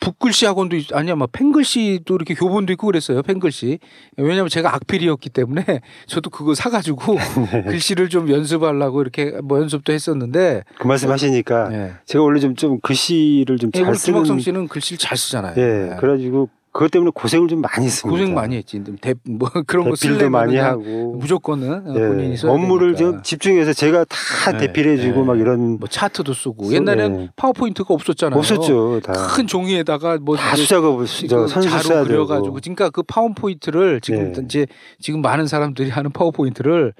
붓글씨 0.00 0.46
학원도 0.46 0.76
있, 0.76 0.94
아니 0.94 1.10
아마 1.10 1.26
펜글씨도 1.26 2.14
이렇게 2.14 2.34
교본도 2.34 2.72
있고 2.74 2.86
그랬어요. 2.86 3.22
펜글씨. 3.22 3.78
왜냐면 4.18 4.48
제가 4.48 4.74
악필이었기 4.74 5.30
때문에 5.30 5.64
저도 6.06 6.30
그거 6.30 6.54
사가지고 6.54 7.14
네. 7.52 7.62
글씨를 7.62 8.08
좀 8.08 8.30
연습하려고 8.30 9.00
이렇게 9.00 9.32
뭐 9.42 9.58
연습도 9.60 9.92
했었는데. 9.92 10.64
그 10.78 10.86
말씀 10.86 11.10
하시니까 11.10 11.72
예. 11.72 11.92
제가 12.04 12.22
원래 12.22 12.40
좀, 12.40 12.54
좀 12.54 12.78
글씨를 12.80 13.58
좀 13.58 13.70
예, 13.74 13.82
잘 13.82 13.94
쓰는 13.94 14.14
김학성 14.18 14.38
씨는 14.38 14.68
글씨를 14.68 14.98
잘 14.98 15.16
쓰잖아요. 15.16 15.54
예, 15.56 15.92
예. 15.92 15.96
그래가지고 15.96 16.50
그것 16.76 16.90
때문에 16.90 17.10
고생을 17.14 17.48
좀 17.48 17.62
많이 17.62 17.86
했습니다. 17.86 18.10
고생 18.10 18.34
많이 18.34 18.54
했지. 18.56 18.82
대, 19.00 19.14
뭐 19.24 19.48
그런 19.66 19.88
거 19.88 19.96
대필도 19.96 19.96
쓰려면 19.96 20.30
많이 20.30 20.56
하고 20.58 21.16
무조건은 21.18 21.84
예, 21.96 21.98
본인이 22.06 22.36
써야 22.36 22.52
업무를 22.52 22.94
되니까. 22.94 23.12
좀 23.12 23.22
집중해서 23.22 23.72
제가 23.72 24.04
다 24.04 24.16
예, 24.52 24.58
대필해주고 24.58 25.20
예. 25.20 25.24
막 25.24 25.38
이런 25.40 25.78
뭐 25.78 25.88
차트도 25.88 26.34
쓰고 26.34 26.66
써- 26.66 26.72
옛날에는 26.74 27.20
예. 27.22 27.30
파워포인트가 27.34 27.94
없었잖아요. 27.94 28.38
없었죠. 28.38 29.00
다, 29.02 29.12
큰 29.34 29.46
종이에다가 29.46 30.18
뭐다 30.20 30.52
이제 30.52 30.62
수작업을 30.64 31.06
자로 31.06 32.04
그려가지고 32.04 32.44
되고. 32.44 32.60
그러니까 32.62 32.90
그 32.90 33.02
파워포인트를 33.04 34.02
지금 34.02 34.34
예. 34.36 34.42
이제 34.44 34.66
지금 35.00 35.22
많은 35.22 35.46
사람들이 35.46 35.88
하는 35.88 36.10
파워포인트를 36.12 36.92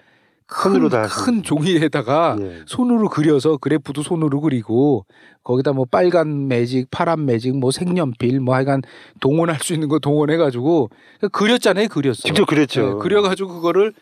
큰, 0.46 0.88
다큰 0.88 1.42
종이에다가 1.42 2.36
예. 2.40 2.60
손으로 2.66 3.08
그려서 3.08 3.56
그래프도 3.56 4.02
손으로 4.02 4.40
그리고 4.40 5.04
거기다 5.42 5.72
뭐 5.72 5.84
빨간 5.90 6.46
매직, 6.48 6.88
파란 6.90 7.24
매직, 7.26 7.56
뭐 7.58 7.70
색연필, 7.72 8.40
뭐 8.40 8.54
하여간 8.54 8.82
동원할 9.20 9.58
수 9.60 9.74
있는 9.74 9.88
거 9.88 9.98
동원해가지고 9.98 10.90
그렸잖아요, 11.32 11.88
그렸어. 11.88 12.22
직접 12.22 12.46
그랬죠. 12.46 12.96
예, 12.96 13.02
그려가지고 13.02 13.54
그거를 13.54 13.92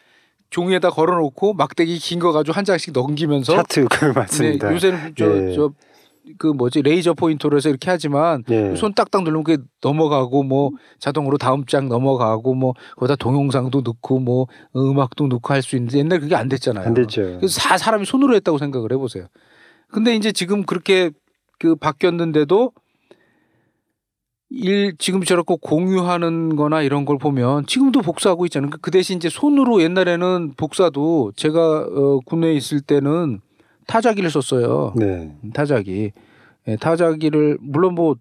종이에다 0.51 0.91
걸어놓고 0.91 1.55
막대기 1.55 1.99
긴 1.99 2.21
거 2.21 2.33
가지고 2.33 2.55
한 2.55 2.65
장씩 2.65 2.93
넘기면서 2.93 3.57
차트 3.57 3.87
그 3.91 4.05
맞습니다. 4.15 4.69
네, 4.69 4.75
요새는 4.75 5.15
저 5.17 5.51
예. 5.51 5.55
저 5.55 5.71
그 6.39 6.47
뭐지 6.47 6.83
레이저 6.83 7.13
포인터로 7.15 7.57
해서 7.57 7.69
이렇게 7.69 7.91
하지만 7.91 8.45
예. 8.51 8.75
손 8.77 8.95
딱딱 8.95 9.25
누르면 9.25 9.45
그게 9.45 9.63
넘어가고 9.83 10.43
뭐 10.43 10.71
자동으로 10.99 11.37
다음 11.39 11.67
장 11.67 11.89
넘어가고 11.89 12.55
뭐 12.55 12.75
거기다 12.97 13.17
동영상도 13.17 13.83
넣고 13.83 14.21
뭐 14.21 14.47
음악도 14.75 15.27
넣고 15.27 15.53
할 15.53 15.63
수 15.63 15.77
있는데 15.77 15.99
옛날 15.99 16.21
그게 16.21 16.35
안 16.35 16.49
됐잖아요. 16.49 16.87
안 16.87 16.95
됐죠. 16.95 17.23
그래서 17.39 17.61
다 17.61 17.77
사람이 17.77 18.07
손으로 18.07 18.35
했다고 18.37 18.59
생각을 18.59 18.93
해보세요. 18.93 19.27
근데 19.89 20.17
이제 20.17 20.33
지금 20.33 20.65
그렇게 20.65 21.11
그 21.59 21.77
바뀌었는데도 21.77 22.73
일 24.51 24.95
지금 24.99 25.23
저렇게 25.23 25.57
공유하는 25.61 26.55
거나 26.57 26.83
이런 26.83 27.05
걸 27.05 27.19
보면 27.19 27.67
지금도 27.67 28.03
복사하고 28.03 28.45
있잖아요. 28.47 28.71
그 28.81 28.91
대신 28.91 29.17
이제 29.17 29.29
손으로 29.29 29.83
옛날에는 29.83 30.55
복사도 30.57 31.33
제가 31.35 31.61
어 31.61 32.21
군내에 32.25 32.55
있을 32.55 32.81
때는 32.81 33.41
타자기를 33.87 34.31
썼어요. 34.31 34.93
네. 34.97 35.35
타자기. 35.53 36.13
예, 36.69 36.77
타자기를 36.77 37.59
물론 37.61 37.95
뭐 37.95 38.17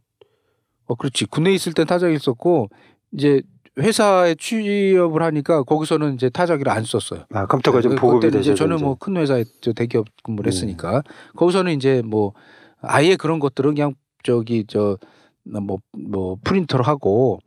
어, 0.86 0.96
그렇지. 0.96 1.26
군내에 1.26 1.54
있을 1.54 1.74
땐 1.74 1.86
타자기 1.86 2.18
썼고 2.20 2.70
이제 3.14 3.42
회사에 3.80 4.36
취업을 4.36 5.24
하니까 5.24 5.64
거기서는 5.64 6.16
이제 6.16 6.30
타자기를 6.30 6.72
안 6.72 6.84
썼어요. 6.84 7.22
아 7.34 7.46
컴퓨터가 7.48 7.82
좀 7.82 7.96
그- 7.96 8.02
보급이 8.02 8.30
되죠. 8.32 8.54
저는 8.54 8.78
뭐 8.82 8.96
큰 8.96 9.18
회사에 9.18 9.46
저 9.62 9.74
대기업 9.74 10.06
근무를 10.24 10.52
네. 10.52 10.56
했으니까 10.56 11.02
거기서는 11.36 11.74
이제 11.74 12.02
뭐 12.06 12.34
아예 12.82 13.16
그런 13.16 13.40
것들은 13.40 13.74
그냥 13.76 13.94
저기 14.24 14.66
저 14.68 14.98
뭐뭐 15.46 16.38
프린터로 16.44 16.84
하고 16.84 17.40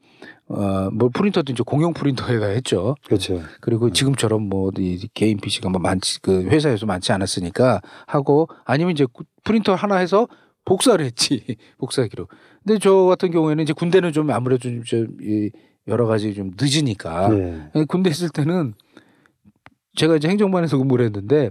어뭐 0.49 1.11
프린터도 1.13 1.53
이제 1.53 1.63
공용 1.67 1.93
프린터에다 1.93 2.47
했죠. 2.47 2.95
그렇죠. 3.07 3.43
그리고 3.61 3.91
지금처럼 3.91 4.49
뭐 4.49 4.71
이 4.79 5.09
개인 5.15 5.39
PC가 5.39 5.69
뭐 5.71 5.81
많지 5.81 6.21
그 6.23 6.45
회사에서 6.45 6.87
많지 6.87 7.13
않았으니까 7.13 7.81
하고 8.07 8.49
아니면 8.65 8.93
이제 8.93 9.05
구- 9.13 9.25
프린터 9.45 9.75
하나 9.75 9.97
해서 9.97 10.29
복사를 10.65 11.05
했지 11.05 11.57
복사기로. 11.79 12.29
근데 12.65 12.79
저 12.79 12.95
같은 13.05 13.31
경우에는 13.31 13.63
이제 13.63 13.73
군대는 13.73 14.13
좀 14.13 14.31
아무래도 14.31 14.63
좀 14.63 14.83
저, 14.85 14.99
이 15.21 15.51
여러 15.89 16.07
가지 16.07 16.35
좀 16.35 16.51
늦으니까 16.61 17.29
네. 17.29 17.71
예, 17.77 17.85
군대 17.85 18.11
있을 18.11 18.29
때는 18.29 18.75
제가 19.95 20.17
이제 20.17 20.29
행정반에서 20.29 20.77
근무를 20.79 21.05
했는데 21.07 21.51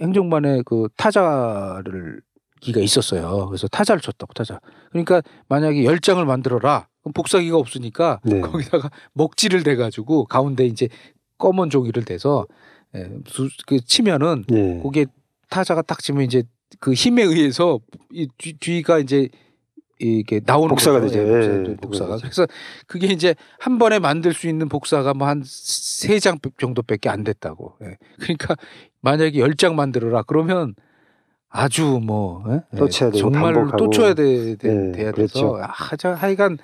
행정반에 0.00 0.62
그 0.64 0.88
타자를 0.96 2.20
기가 2.60 2.80
있었어요. 2.80 3.46
그래서 3.48 3.68
타자를 3.68 4.00
쳤다고 4.00 4.32
타자. 4.34 4.60
그러니까 4.90 5.22
만약에 5.48 5.84
열 5.84 6.00
장을 6.00 6.24
만들어라. 6.24 6.88
그럼 7.02 7.12
복사기가 7.12 7.56
없으니까 7.56 8.20
네. 8.24 8.40
거기다가 8.40 8.90
먹지를 9.14 9.62
대 9.62 9.76
가지고 9.76 10.24
가운데 10.24 10.66
이제 10.66 10.88
검은 11.38 11.70
종이를 11.70 12.04
대서 12.04 12.46
예, 12.96 13.08
수- 13.26 13.48
그 13.66 13.80
치면은 13.80 14.44
네. 14.48 14.80
그게 14.82 15.06
타자가 15.50 15.82
딱 15.82 16.00
치면 16.02 16.22
이제 16.24 16.42
그 16.80 16.92
힘에 16.94 17.22
의해서 17.22 17.80
이 18.12 18.26
뒤, 18.38 18.54
뒤가 18.58 18.98
이제 18.98 19.28
이게 20.00 20.40
나오는 20.44 20.68
복사가 20.68 21.00
거죠. 21.00 21.14
되죠. 21.14 21.26
예, 21.28 21.32
복사, 21.32 21.50
예, 21.52 21.70
예, 21.72 21.76
복사가. 21.76 22.16
그래서 22.18 22.46
그게 22.86 23.08
이제 23.08 23.34
한 23.58 23.78
번에 23.78 23.98
만들 23.98 24.32
수 24.32 24.46
있는 24.48 24.68
복사가 24.68 25.12
뭐 25.14 25.26
한 25.28 25.42
세 25.44 26.18
장 26.20 26.38
정도밖에 26.58 27.08
안 27.08 27.24
됐다고. 27.24 27.74
예. 27.82 27.96
그러니까 28.20 28.54
만약에 29.00 29.38
열 29.38 29.54
장 29.56 29.74
만들어라 29.76 30.22
그러면 30.22 30.74
아주 31.50 32.00
뭐 32.02 32.44
예? 32.48 32.60
또 32.76 32.86
예, 32.86 32.88
쳐야 32.90 33.10
되고 33.10 33.30
정말 33.30 33.54
또 33.54 33.60
반복하고. 33.60 33.90
쳐야 33.90 34.14
돼, 34.14 34.56
돼, 34.56 34.88
예, 34.88 34.92
돼야 34.92 35.12
그랬죠. 35.12 35.56
돼서 35.56 35.58
아, 35.62 35.96
저 35.96 36.10
하여간 36.12 36.58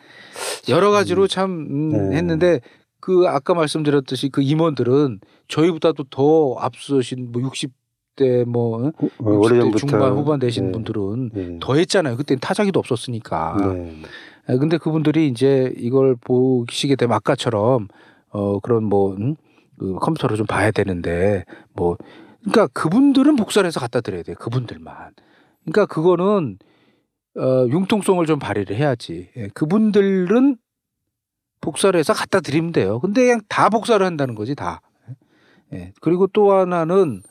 여러 0.68 0.90
가지로 0.90 1.26
참 1.26 1.50
음, 1.70 2.10
네. 2.10 2.16
했는데 2.16 2.60
그 3.00 3.24
아까 3.26 3.54
말씀드렸듯이 3.54 4.28
그 4.28 4.42
임원들은 4.42 5.20
저희보다도 5.48 6.04
더 6.10 6.54
앞서신 6.58 7.32
뭐 7.32 7.42
60대 7.42 8.44
뭐 8.46 8.88
어, 8.88 8.90
60대 8.92 9.44
오래전부터 9.44 9.78
중반 9.86 10.12
후반 10.12 10.38
되신 10.38 10.66
네. 10.66 10.72
분들은 10.72 11.30
네. 11.32 11.58
더 11.60 11.74
했잖아요. 11.74 12.16
그때는 12.16 12.40
타자기도 12.40 12.78
없었으니까. 12.78 13.56
네. 13.74 13.96
아, 14.46 14.56
근데 14.58 14.76
그분들이 14.76 15.28
이제 15.28 15.72
이걸 15.78 16.14
보시게 16.16 16.96
되면 16.96 17.16
아까처럼 17.16 17.88
어 18.28 18.60
그런 18.60 18.84
뭐 18.84 19.14
음? 19.16 19.36
그 19.78 19.94
컴퓨터를 19.94 20.36
좀 20.36 20.46
봐야 20.46 20.70
되는데 20.70 21.44
뭐 21.72 21.96
그러니까 22.44 22.68
그분들은 22.68 23.36
복사를 23.36 23.66
해서 23.66 23.80
갖다 23.80 24.00
드려야 24.02 24.22
돼요. 24.22 24.36
그분들만. 24.38 25.12
그러니까 25.64 25.86
그거는 25.86 26.58
어 27.36 27.66
융통성을 27.68 28.24
좀 28.26 28.38
발휘를 28.38 28.76
해야지. 28.76 29.30
예, 29.36 29.48
그분들은 29.54 30.56
복사를 31.60 31.98
해서 31.98 32.12
갖다 32.12 32.40
드리면 32.40 32.72
돼요. 32.72 33.00
근데 33.00 33.22
그냥 33.24 33.40
다 33.48 33.68
복사를 33.70 34.04
한다는 34.04 34.34
거지 34.34 34.54
다. 34.54 34.82
예. 35.72 35.92
그리고 36.02 36.26
또 36.28 36.52
하나는 36.52 37.22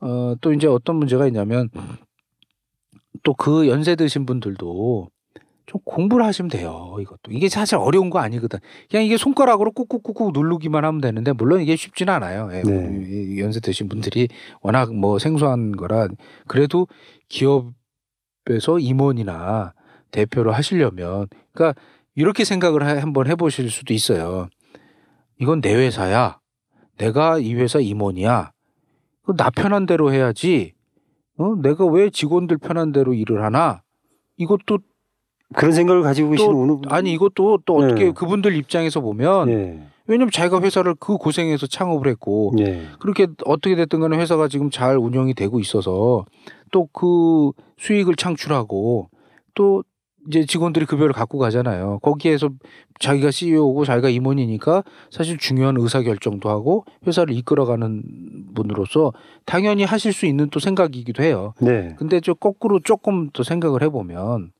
어 0.00 0.36
또 0.40 0.52
이제 0.52 0.66
어떤 0.68 0.96
문제가 0.96 1.26
있냐면 1.28 1.70
또 3.24 3.34
그 3.34 3.68
연세 3.68 3.96
드신 3.96 4.26
분들도 4.26 5.08
좀 5.68 5.80
공부를 5.84 6.24
하시면 6.24 6.48
돼요. 6.48 6.96
이것도 6.98 7.30
이게 7.30 7.48
사실 7.50 7.76
어려운 7.76 8.08
거 8.08 8.18
아니거든. 8.20 8.58
그냥 8.90 9.04
이게 9.04 9.18
손가락으로 9.18 9.70
꾹꾹꾹꾹 9.72 10.30
누르기만 10.32 10.82
하면 10.84 11.00
되는데 11.02 11.32
물론 11.32 11.60
이게 11.60 11.76
쉽지는 11.76 12.14
않아요. 12.14 12.48
예, 12.52 12.62
네. 12.62 13.38
연세 13.38 13.60
드신 13.60 13.88
분들이 13.88 14.28
워낙 14.62 14.94
뭐 14.94 15.18
생소한 15.18 15.72
거라 15.76 16.08
그래도 16.46 16.88
기업에서 17.28 18.78
임원이나 18.80 19.74
대표로 20.10 20.52
하시려면 20.52 21.26
그러니까 21.52 21.78
이렇게 22.14 22.44
생각을 22.44 22.82
하- 22.86 23.00
한번 23.02 23.26
해보실 23.26 23.70
수도 23.70 23.92
있어요. 23.92 24.48
이건 25.38 25.60
내 25.60 25.74
회사야. 25.74 26.38
내가 26.96 27.38
이 27.38 27.54
회사 27.54 27.78
임원이야. 27.78 28.52
그나 29.24 29.50
편한 29.50 29.84
대로 29.84 30.12
해야지. 30.12 30.72
어? 31.36 31.54
내가 31.62 31.84
왜 31.86 32.08
직원들 32.10 32.56
편한 32.58 32.90
대로 32.90 33.12
일을 33.12 33.44
하나? 33.44 33.82
이것도 34.38 34.78
그런 35.54 35.72
생각을 35.72 36.02
가지고 36.02 36.30
계시는 36.30 36.52
또 36.52 36.58
오늘 36.58 36.76
아니 36.88 37.12
이것도 37.12 37.60
또 37.64 37.76
어떻게 37.76 38.04
네. 38.06 38.12
그분들 38.12 38.54
입장에서 38.54 39.00
보면 39.00 39.48
예. 39.48 39.82
왜냐면 40.06 40.30
자기가 40.30 40.60
회사를 40.60 40.94
그 40.98 41.16
고생해서 41.16 41.66
창업을 41.66 42.10
했고 42.10 42.52
예. 42.58 42.82
그렇게 42.98 43.26
어떻게 43.44 43.76
됐든 43.76 44.00
간에 44.00 44.16
회사가 44.18 44.48
지금 44.48 44.70
잘 44.70 44.96
운영이 44.96 45.34
되고 45.34 45.60
있어서 45.60 46.24
또 46.70 46.88
그 46.92 47.52
수익을 47.78 48.16
창출하고 48.16 49.08
또 49.54 49.84
이제 50.28 50.44
직원들이 50.44 50.84
급여를 50.84 51.14
갖고 51.14 51.38
가잖아요. 51.38 52.00
거기에서 52.02 52.50
자기가 53.00 53.30
CEO고 53.30 53.86
자기가 53.86 54.10
임원이니까 54.10 54.82
사실 55.10 55.38
중요한 55.38 55.76
의사 55.78 56.02
결정도 56.02 56.50
하고 56.50 56.84
회사를 57.06 57.34
이끌어가는 57.34 58.02
분으로서 58.54 59.12
당연히 59.46 59.84
하실 59.84 60.12
수 60.12 60.26
있는 60.26 60.50
또 60.50 60.60
생각이기도 60.60 61.22
해요. 61.22 61.54
네. 61.60 61.94
근데 61.98 62.20
저 62.20 62.34
거꾸로 62.34 62.80
조금 62.80 63.30
더 63.30 63.42
생각을 63.42 63.82
해보면 63.82 64.50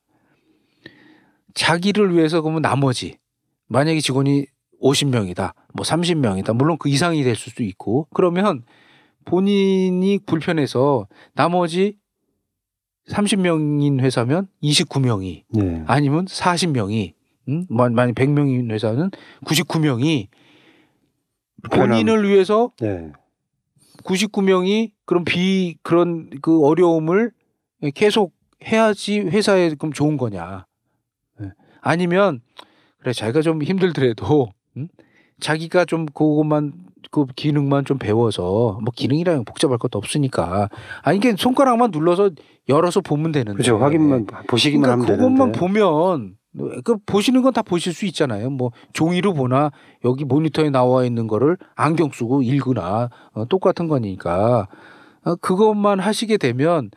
자기를 1.58 2.14
위해서 2.14 2.40
그러면 2.40 2.62
나머지 2.62 3.18
만약에 3.66 3.98
직원이 4.00 4.46
50명이다, 4.80 5.54
뭐 5.74 5.84
30명이다, 5.84 6.54
물론 6.54 6.78
그 6.78 6.88
이상이 6.88 7.24
될 7.24 7.34
수도 7.34 7.64
있고 7.64 8.06
그러면 8.14 8.62
본인이 9.24 10.18
불편해서 10.24 11.08
나머지 11.34 11.96
30명인 13.08 14.00
회사면 14.00 14.46
29명이 14.62 15.42
네. 15.48 15.82
아니면 15.86 16.26
40명이 16.26 17.14
음? 17.48 17.66
만- 17.68 17.94
만약 17.94 18.14
100명인 18.14 18.70
회사는 18.70 19.10
99명이 19.44 20.28
본인을 21.72 22.28
위해서 22.28 22.70
네. 22.80 23.10
99명이 24.04 24.92
그런 25.06 25.24
비 25.24 25.76
그런 25.82 26.30
그 26.40 26.64
어려움을 26.64 27.32
계속 27.94 28.32
해야지 28.64 29.20
회사에 29.20 29.74
그럼 29.74 29.92
좋은 29.92 30.16
거냐? 30.16 30.67
예. 31.78 31.90
아니면 31.90 32.40
그래 32.98 33.12
자기가 33.12 33.42
좀 33.42 33.62
힘들더라도 33.62 34.48
음? 34.76 34.88
자기가 35.40 35.84
좀 35.84 36.06
그것만 36.06 36.72
그 37.10 37.26
기능만 37.36 37.84
좀 37.84 37.98
배워서 37.98 38.78
뭐 38.82 38.92
기능이랑 38.94 39.44
복잡할 39.44 39.78
것도 39.78 39.98
없으니까 39.98 40.68
아니 41.02 41.18
이게 41.18 41.34
손가락만 41.36 41.90
눌러서 41.92 42.30
열어서 42.68 43.00
보면 43.00 43.32
되는데 43.32 43.52
그렇죠. 43.54 43.78
확인만 43.78 44.26
보시기만 44.48 44.82
그러니까 44.82 45.04
하면 45.04 45.16
그것만 45.16 45.52
되는데. 45.52 45.58
보면 45.58 46.36
그 46.84 46.96
보시는 47.06 47.42
건 47.42 47.52
다 47.52 47.62
보실 47.62 47.92
수 47.94 48.04
있잖아요. 48.06 48.50
뭐 48.50 48.72
종이로 48.92 49.32
보나 49.32 49.70
여기 50.04 50.24
모니터에 50.24 50.70
나와 50.70 51.04
있는 51.04 51.26
거를 51.28 51.56
안경 51.76 52.10
쓰고 52.12 52.42
읽으나 52.42 53.10
어, 53.32 53.44
똑같은 53.46 53.86
거니까 53.88 54.66
어, 55.24 55.36
그것만 55.36 56.00
하시게 56.00 56.36
되면 56.36 56.90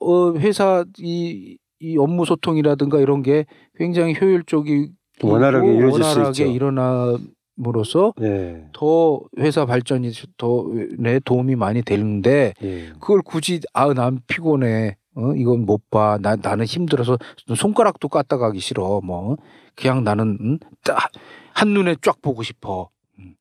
어, 0.00 0.32
회사 0.34 0.84
이, 0.98 1.56
이 1.80 1.96
업무 1.98 2.24
소통이라든가 2.24 2.98
이런 3.00 3.22
게 3.22 3.46
굉장히 3.76 4.14
효율적이 4.20 4.90
원활하게 5.22 5.74
이루어질 5.74 6.02
수 6.02 6.08
원활하게 6.10 6.44
있죠. 6.44 6.52
일어남으로써 6.52 8.14
네. 8.18 8.68
더 8.72 9.20
회사 9.38 9.64
발전이 9.66 10.12
더내 10.36 11.20
도움이 11.24 11.56
많이 11.56 11.82
되는데 11.82 12.54
예. 12.62 12.88
그걸 13.00 13.22
굳이 13.22 13.60
아 13.72 13.92
난 13.94 14.20
피곤해 14.26 14.96
어 15.14 15.32
이건 15.34 15.66
못 15.66 15.82
봐 15.90 16.18
나 16.20 16.36
나는 16.36 16.64
힘들어서 16.64 17.18
손가락도 17.56 18.08
까딱 18.08 18.38
가기 18.40 18.60
싫어 18.60 19.00
뭐 19.02 19.36
그냥 19.74 20.04
나는 20.04 20.38
음, 20.40 20.58
딱 20.84 21.10
한 21.54 21.70
눈에 21.70 21.96
쫙 22.02 22.22
보고 22.22 22.44
싶어 22.44 22.88
음. 23.18 23.34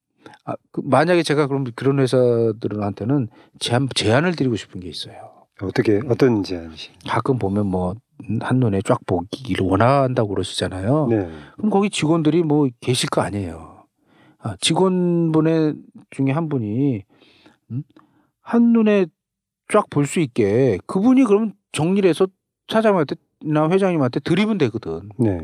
아, 0.43 0.55
그 0.71 0.81
만약에 0.83 1.21
제가 1.21 1.45
그럼 1.45 1.65
그런 1.75 1.99
회사들한테는 1.99 3.27
제안 3.59 3.87
제안을 3.93 4.35
드리고 4.35 4.55
싶은 4.55 4.79
게 4.79 4.89
있어요 4.89 5.15
어떻게 5.61 6.01
어떤 6.09 6.41
제안이시? 6.41 6.89
가끔 7.07 7.37
보면 7.37 7.67
뭐 7.67 7.91
음, 7.91 7.99
한눈에 8.41 8.81
쫙 8.83 8.99
보기를 9.05 9.65
원한다고 9.65 10.29
그러시잖아요 10.29 11.07
네. 11.09 11.29
그럼 11.55 11.69
거기 11.69 11.89
직원들이 11.89 12.43
뭐 12.43 12.67
계실 12.81 13.09
거 13.09 13.21
아니에요. 13.21 13.85
아, 14.39 14.55
직원분의 14.61 15.75
중에 16.11 16.31
한 16.31 16.49
분이 16.49 17.03
음? 17.71 17.83
한눈에 18.41 19.07
쫙 19.71 19.89
볼 19.89 20.05
수 20.05 20.19
있게 20.19 20.77
그분이 20.87 21.25
그러면 21.25 21.53
정리를 21.73 22.07
해서 22.09 22.27
사장한테 22.69 23.15
나 23.45 23.69
회장님한테 23.69 24.19
드리면 24.21 24.57
되거든. 24.59 25.09
네. 25.19 25.37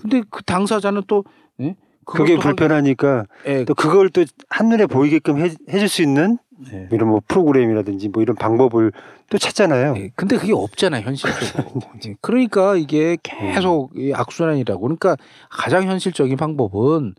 근데 0.00 0.22
그 0.30 0.42
당사자는 0.44 1.02
또 1.06 1.24
예? 1.60 1.74
그걸 2.04 2.26
그게 2.26 2.38
불편하니까 2.38 3.24
예, 3.46 3.64
또 3.64 3.74
그걸 3.74 4.10
또 4.10 4.24
한눈에 4.48 4.86
보이게끔 4.86 5.38
해, 5.38 5.50
해줄 5.70 5.88
수 5.88 6.02
있는 6.02 6.38
예. 6.72 6.88
이런 6.90 7.08
뭐 7.08 7.20
프로그램이라든지 7.26 8.08
뭐 8.08 8.22
이런 8.22 8.36
방법을 8.36 8.92
또 9.28 9.38
찾잖아요. 9.38 9.94
예, 9.96 10.10
근데 10.14 10.36
그게 10.36 10.52
없잖아요 10.52 11.02
현실적으로. 11.02 11.80
예, 12.06 12.14
그러니까 12.20 12.76
이게 12.76 13.16
계속 13.22 13.90
이 13.96 14.12
악순환이라고. 14.14 14.80
그러니까 14.80 15.16
가장 15.50 15.84
현실적인 15.84 16.36
방법은 16.36 17.14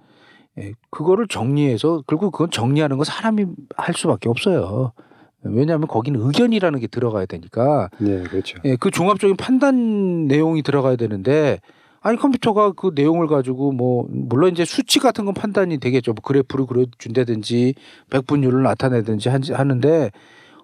예, 0.59 0.71
그거를 0.89 1.27
정리해서 1.27 2.03
그리고 2.07 2.31
그건 2.31 2.49
정리하는 2.49 2.97
건 2.97 3.05
사람이 3.05 3.45
할 3.75 3.93
수밖에 3.93 4.29
없어요. 4.29 4.93
왜냐하면 5.43 5.87
거기는 5.87 6.19
의견이라는 6.19 6.79
게 6.79 6.87
들어가야 6.87 7.25
되니까 7.25 7.89
네, 7.99 8.23
그렇죠. 8.23 8.57
예, 8.65 8.75
그 8.75 8.91
종합적인 8.91 9.37
판단 9.37 10.27
내용이 10.27 10.63
들어가야 10.63 10.95
되는데 10.95 11.59
아니 12.01 12.17
컴퓨터가 12.17 12.71
그 12.71 12.91
내용을 12.95 13.27
가지고 13.27 13.71
뭐 13.71 14.05
물론 14.09 14.51
이제 14.51 14.65
수치 14.65 14.99
같은 14.99 15.25
건 15.25 15.33
판단이 15.33 15.77
되겠죠. 15.79 16.13
뭐 16.13 16.21
그래프를 16.23 16.65
그려준다든지 16.65 17.75
백분율을 18.09 18.63
나타내든지 18.63 19.29
한- 19.29 19.43
하는데 19.51 20.11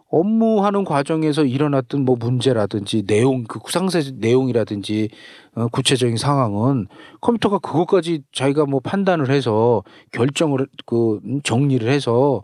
업무하는 0.10 0.84
과정에서 0.84 1.44
일어났던 1.44 2.06
뭐 2.06 2.16
문제라든지 2.16 3.04
내용 3.08 3.44
그 3.46 3.60
상세 3.70 4.04
내용이라든지 4.16 5.10
어, 5.56 5.68
구체적인 5.70 6.18
상황은 6.18 6.86
컴퓨터가 7.20 7.58
그것까지 7.58 8.22
자기가 8.32 8.68
뭐 8.68 8.80
판단을 8.80 9.32
해서 9.32 9.84
결정을 10.12 10.68
그 10.86 11.20
음, 11.26 11.42
정리를 11.42 11.90
해서 11.90 12.44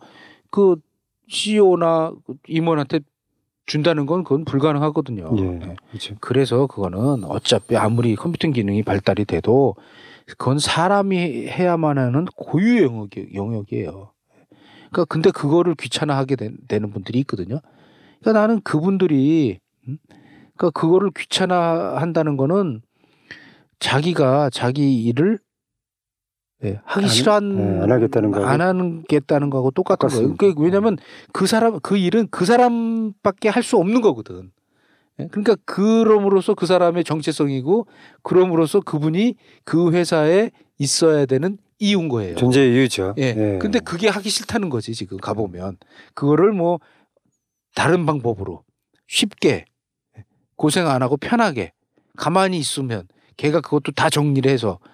그 0.49 0.78
CEO나 1.28 2.12
임원한테 2.47 3.02
준다는 3.69 4.08
건 4.08 4.23
그건 4.23 4.45
불가능하거든요. 4.45 5.32
예, 5.38 5.43
예. 5.62 5.75
그렇죠. 5.91 6.15
그래서 6.19 6.65
그거는 6.65 7.23
어차피 7.25 7.77
아무리 7.77 8.15
컴퓨터 8.15 8.49
기능이 8.49 8.82
발달이 8.82 9.25
돼도 9.25 9.75
그건 10.25 10.58
사람이 10.58 11.47
해야만 11.47 11.97
하는 11.99 12.25
고유 12.36 12.82
영역, 12.84 13.10
영역이에요. 13.34 14.12
그러니까 14.91 15.05
근데 15.05 15.29
그거를 15.29 15.75
귀찮아하게 15.75 16.36
된- 16.36 16.58
되는 16.67 16.89
분들이 16.89 17.19
있거든요. 17.19 17.60
그러니까 18.21 18.41
나는 18.41 18.60
그분들이 18.62 19.60
음? 19.88 19.97
그러니까 20.58 20.71
그거를 20.79 21.12
귀찮아한다는 21.15 22.38
거는 22.38 22.82
자기가 23.79 24.49
자기 24.49 25.03
일을 25.03 25.38
예, 26.65 26.80
하기 26.84 27.06
안- 27.06 27.10
싫어한 27.10 27.56
네, 27.56 27.84
안 27.84 27.91
하겠다는 27.91 28.32
거하고 28.32 28.50
안 28.50 28.62
하겠다는 28.62 29.50
거하고 29.50 29.72
똑같은 29.72 30.10
거예요. 30.10 30.22
똑같습니다. 30.28 30.38
그러니까 30.39 30.62
왜냐하면 30.62 30.98
그 31.32 31.48
사람 31.48 31.80
그 31.80 31.98
일은 31.98 32.28
그 32.32 32.45
사람밖에 32.45 33.48
할 33.50 33.63
수 33.63 33.78
없는 33.78 34.02
거거든. 34.02 34.52
예, 35.19 35.28
그러니까 35.28 35.56
그럼으로써 35.65 36.54
그 36.56 36.65
사람의 36.65 37.04
정체성이고 37.06 37.88
그럼으로써 38.24 38.80
그분이 38.82 39.36
그 39.63 39.91
회사에 39.91 40.52
있어야 40.78 41.26
되는 41.26 41.58
이유인 41.80 42.10
거예요. 42.10 42.36
존재 42.36 42.65
이유죠. 42.67 43.15
예. 43.19 43.24
예. 43.38 43.58
근데 43.60 43.80
그게 43.80 44.10
하기 44.10 44.30
싫다는 44.30 44.69
거지 44.69 44.93
지금 44.93 45.17
가보면 45.17 45.78
그거를 46.13 46.52
뭐 46.52 46.80
다른 47.76 48.06
방법으로 48.06 48.63
쉽게 49.08 49.63
고생 50.58 50.88
안 50.89 51.02
하고 51.02 51.15
편하게 51.15 51.72
가만히 52.17 52.58
있으면 52.58 53.08
걔가 53.38 53.62
그것도 53.62 53.93
다 53.93 54.10
정리를 54.10 54.50
해서 54.52 54.72
어? 54.72 54.88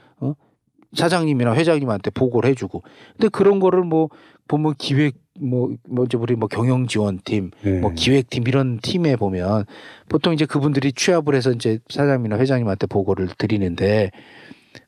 사장님이나 0.94 1.56
회장님한테 1.56 2.12
보고를 2.12 2.50
해주고 2.52 2.84
근데 3.14 3.30
그런 3.30 3.60
거를 3.60 3.84
뭐 3.84 4.10
보면 4.48 4.76
기획 4.78 5.16
뭐 5.40 5.76
먼저 5.88 6.18
우리 6.18 6.36
뭐 6.36 6.48
경영 6.48 6.88
지원팀 6.88 7.52
예. 7.66 7.80
뭐 7.80 7.92
기획팀 7.94 8.48
이런 8.48 8.80
팀에 8.80 9.16
보면 9.16 9.66
보통 10.08 10.34
이제 10.34 10.46
그분들이 10.46 10.94
취합을 10.94 11.36
해서 11.36 11.52
이제 11.52 11.80
사장님이나 11.90 12.38
회장님한테 12.38 12.88
보고를 12.88 13.30
드리는데 13.38 14.12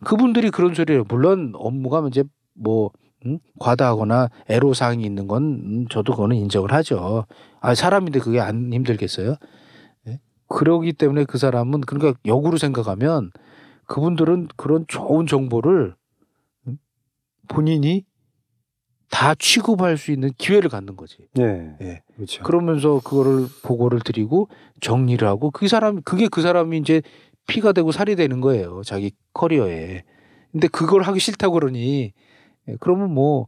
그분들이 0.04 0.52
그런 0.52 0.74
소리를 0.74 1.04
물론 1.08 1.54
업무가 1.56 2.06
이제 2.08 2.24
뭐 2.54 2.92
음? 3.26 3.40
과다하거나 3.60 4.30
애로 4.50 4.74
사항이 4.74 5.04
있는 5.04 5.28
건 5.28 5.44
음, 5.44 5.88
저도 5.90 6.14
그거는 6.14 6.36
인정을 6.38 6.72
하죠. 6.72 7.26
아 7.60 7.76
사람인데 7.76 8.20
그게 8.20 8.40
안 8.40 8.72
힘들겠어요? 8.72 9.36
예? 10.08 10.20
그러기 10.48 10.94
때문에 10.94 11.26
그 11.26 11.38
사람은 11.38 11.82
그러니까 11.82 12.18
역으로 12.26 12.58
생각하면 12.58 13.32
그분들은 13.88 14.50
그런 14.56 14.86
좋은 14.88 15.26
정보를 15.26 15.96
음? 16.68 16.78
본인이 17.48 18.06
다 19.10 19.34
취급할 19.36 19.98
수 19.98 20.12
있는 20.12 20.30
기회를 20.38 20.70
갖는 20.70 20.96
거지. 20.96 21.28
예. 21.40 21.76
예. 21.82 22.02
그렇죠. 22.16 22.44
그러면서 22.44 23.00
그거를 23.00 23.48
보고를 23.64 24.02
드리고 24.02 24.50
정리를 24.82 25.26
하고 25.28 25.50
그 25.50 25.68
사람 25.68 26.02
그게 26.02 26.28
그 26.28 26.42
사람이 26.42 26.78
이제 26.78 27.02
피가 27.48 27.72
되고 27.72 27.92
살이 27.92 28.16
되는 28.18 28.42
거예요 28.42 28.84
자기 28.84 29.12
커리어에 29.34 30.04
근데 30.52 30.68
그걸 30.68 31.04
하기 31.04 31.20
싫다고 31.20 31.54
그러니 31.54 32.12
예, 32.68 32.76
그러면 32.80 33.14
뭐 33.14 33.48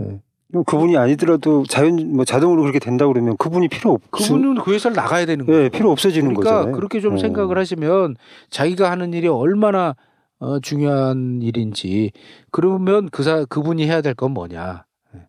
예. 0.00 0.20
그럼 0.52 0.64
그분이 0.64 0.96
아니더라도 0.96 1.64
자연 1.66 2.14
뭐 2.14 2.24
자동으로 2.24 2.62
그렇게 2.62 2.78
된다 2.78 3.06
고 3.06 3.12
그러면 3.12 3.36
그분이 3.38 3.68
필요 3.68 3.92
없. 3.92 4.02
그분은 4.10 4.56
그 4.62 4.72
회사를 4.74 4.94
나가야 4.94 5.26
되는 5.26 5.46
거예요 5.46 5.64
예, 5.64 5.68
필요 5.70 5.90
없어지는 5.90 6.34
그러니까 6.34 6.56
거잖아요. 6.58 6.76
그렇게 6.76 7.00
좀 7.00 7.14
어. 7.14 7.18
생각을 7.18 7.58
하시면 7.58 8.16
자기가 8.50 8.90
하는 8.90 9.12
일이 9.14 9.26
얼마나 9.28 9.96
어, 10.38 10.60
중요한 10.60 11.40
일인지 11.42 12.12
그러면 12.50 13.08
그 13.10 13.22
사, 13.22 13.44
그분이 13.46 13.86
해야 13.86 14.00
될 14.02 14.14
건 14.14 14.32
뭐냐 14.32 14.84
예. 15.16 15.20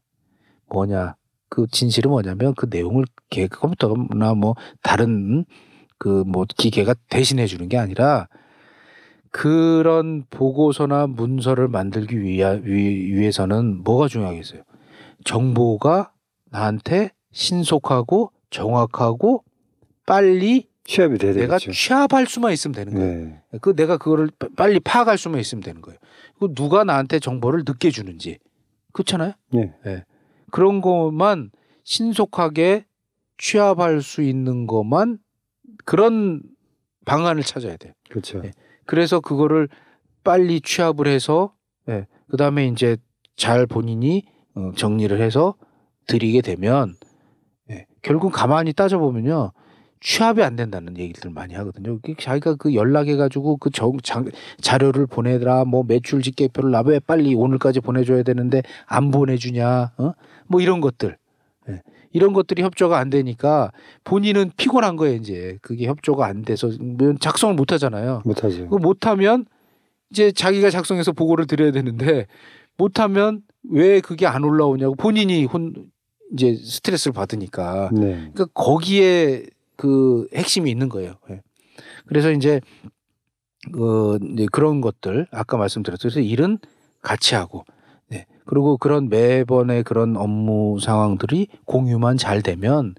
뭐냐 0.69 1.15
그 1.49 1.67
진실은 1.71 2.11
뭐냐면 2.11 2.53
그 2.55 2.67
내용을 2.69 3.05
개 3.29 3.47
컴퓨터나 3.47 4.33
뭐 4.35 4.55
다른 4.81 5.45
그 5.99 6.23
뭐 6.27 6.45
기계가 6.57 6.95
대신해 7.09 7.45
주는 7.47 7.69
게 7.69 7.77
아니라 7.77 8.27
그런 9.31 10.25
보고서나 10.29 11.07
문서를 11.07 11.67
만들기 11.67 12.19
위하, 12.21 12.51
위, 12.51 13.13
위해서는 13.13 13.83
뭐가 13.83 14.07
중요하겠어요? 14.07 14.61
정보가 15.23 16.11
나한테 16.49 17.11
신속하고 17.31 18.31
정확하고 18.49 19.43
빨리 20.05 20.67
취합이 20.83 21.17
돼야 21.17 21.33
내가 21.33 21.57
되겠죠. 21.57 21.71
취합할 21.71 22.25
수만 22.27 22.51
있으면 22.53 22.73
되는 22.75 22.93
거예요. 22.93 23.25
네. 23.51 23.59
그 23.61 23.75
내가 23.75 23.97
그거를 23.97 24.29
빠- 24.37 24.49
빨리 24.55 24.79
파악할 24.79 25.17
수만 25.17 25.39
있으면 25.39 25.63
되는 25.63 25.81
거예요. 25.81 25.97
그 26.39 26.53
누가 26.53 26.83
나한테 26.83 27.19
정보를 27.19 27.63
늦게 27.65 27.89
주는지 27.89 28.37
그렇잖아요. 28.91 29.33
네. 29.51 29.73
그런 30.51 30.81
것만 30.81 31.51
신속하게 31.83 32.85
취합할 33.37 34.01
수 34.01 34.21
있는 34.21 34.67
것만 34.67 35.19
그런 35.85 36.41
방안을 37.05 37.43
찾아야 37.43 37.77
돼요. 37.77 37.93
그렇죠. 38.09 38.41
네. 38.41 38.51
그래서 38.85 39.19
그거를 39.19 39.69
빨리 40.23 40.61
취합을 40.61 41.07
해서 41.07 41.53
예, 41.89 42.07
그다음에 42.29 42.67
이제 42.67 42.97
잘 43.35 43.65
본인이 43.65 44.25
어, 44.27 44.32
정리를 44.75 45.19
해서 45.21 45.55
드리게 46.07 46.41
되면 46.41 46.95
예, 47.69 47.85
결국 48.01 48.31
가만히 48.31 48.73
따져 48.73 48.99
보면요. 48.99 49.51
취합이 50.03 50.43
안 50.43 50.57
된다는 50.57 50.97
얘기들 50.97 51.31
많이 51.31 51.53
하거든요. 51.55 51.97
그 52.01 52.13
자기가 52.19 52.55
그 52.55 52.75
연락해 52.75 53.15
가지고 53.15 53.55
그 53.55 53.69
정, 53.69 53.97
장, 54.03 54.29
자료를 54.59 55.07
보내더라. 55.07 55.63
뭐 55.63 55.83
매출 55.87 56.21
집계표를 56.21 56.71
나왜 56.71 56.99
빨리 56.99 57.33
오늘까지 57.33 57.79
보내줘야 57.79 58.23
되는데 58.23 58.63
안 58.85 59.11
보내주냐. 59.11 59.93
어? 59.97 60.11
뭐 60.47 60.59
이런 60.59 60.81
것들. 60.81 61.15
예. 61.69 61.81
이런 62.11 62.33
것들이 62.33 62.61
협조가 62.63 62.97
안 62.99 63.09
되니까 63.09 63.71
본인은 64.03 64.51
피곤한 64.57 64.97
거예요. 64.97 65.15
이제 65.15 65.57
그게 65.61 65.87
협조가 65.87 66.25
안 66.25 66.43
돼서 66.43 66.69
뭐 66.81 67.15
작성을 67.19 67.55
못 67.55 67.71
하잖아요. 67.71 68.23
못 68.25 68.43
하죠. 68.43 68.67
그 68.67 68.75
못하면 68.75 69.45
이제 70.11 70.33
자기가 70.33 70.69
작성해서 70.69 71.13
보고를 71.13 71.47
드려야 71.47 71.71
되는데 71.71 72.27
못 72.77 72.99
하면 72.99 73.41
왜 73.69 74.01
그게 74.01 74.25
안 74.27 74.43
올라오냐고 74.43 74.95
본인이 74.95 75.45
혼 75.45 75.73
이제 76.33 76.55
스트레스를 76.55 77.13
받으니까 77.13 77.89
네. 77.93 78.15
그러니까 78.33 78.45
거기에 78.53 79.45
그 79.77 80.27
핵심이 80.33 80.69
있는 80.71 80.89
거예요. 80.89 81.13
예. 81.29 81.41
그래서 82.07 82.31
이제 82.31 82.59
그 83.71 84.19
이제 84.33 84.45
그런 84.51 84.81
것들 84.81 85.27
아까 85.31 85.57
말씀드렸죠. 85.57 86.01
그래서 86.09 86.19
일은 86.19 86.57
같이 87.01 87.35
하고 87.35 87.63
네. 88.09 88.25
그리고 88.45 88.77
그런 88.77 89.09
매번의 89.09 89.83
그런 89.83 90.17
업무 90.17 90.79
상황들이 90.81 91.47
공유만 91.65 92.17
잘 92.17 92.41
되면 92.41 92.95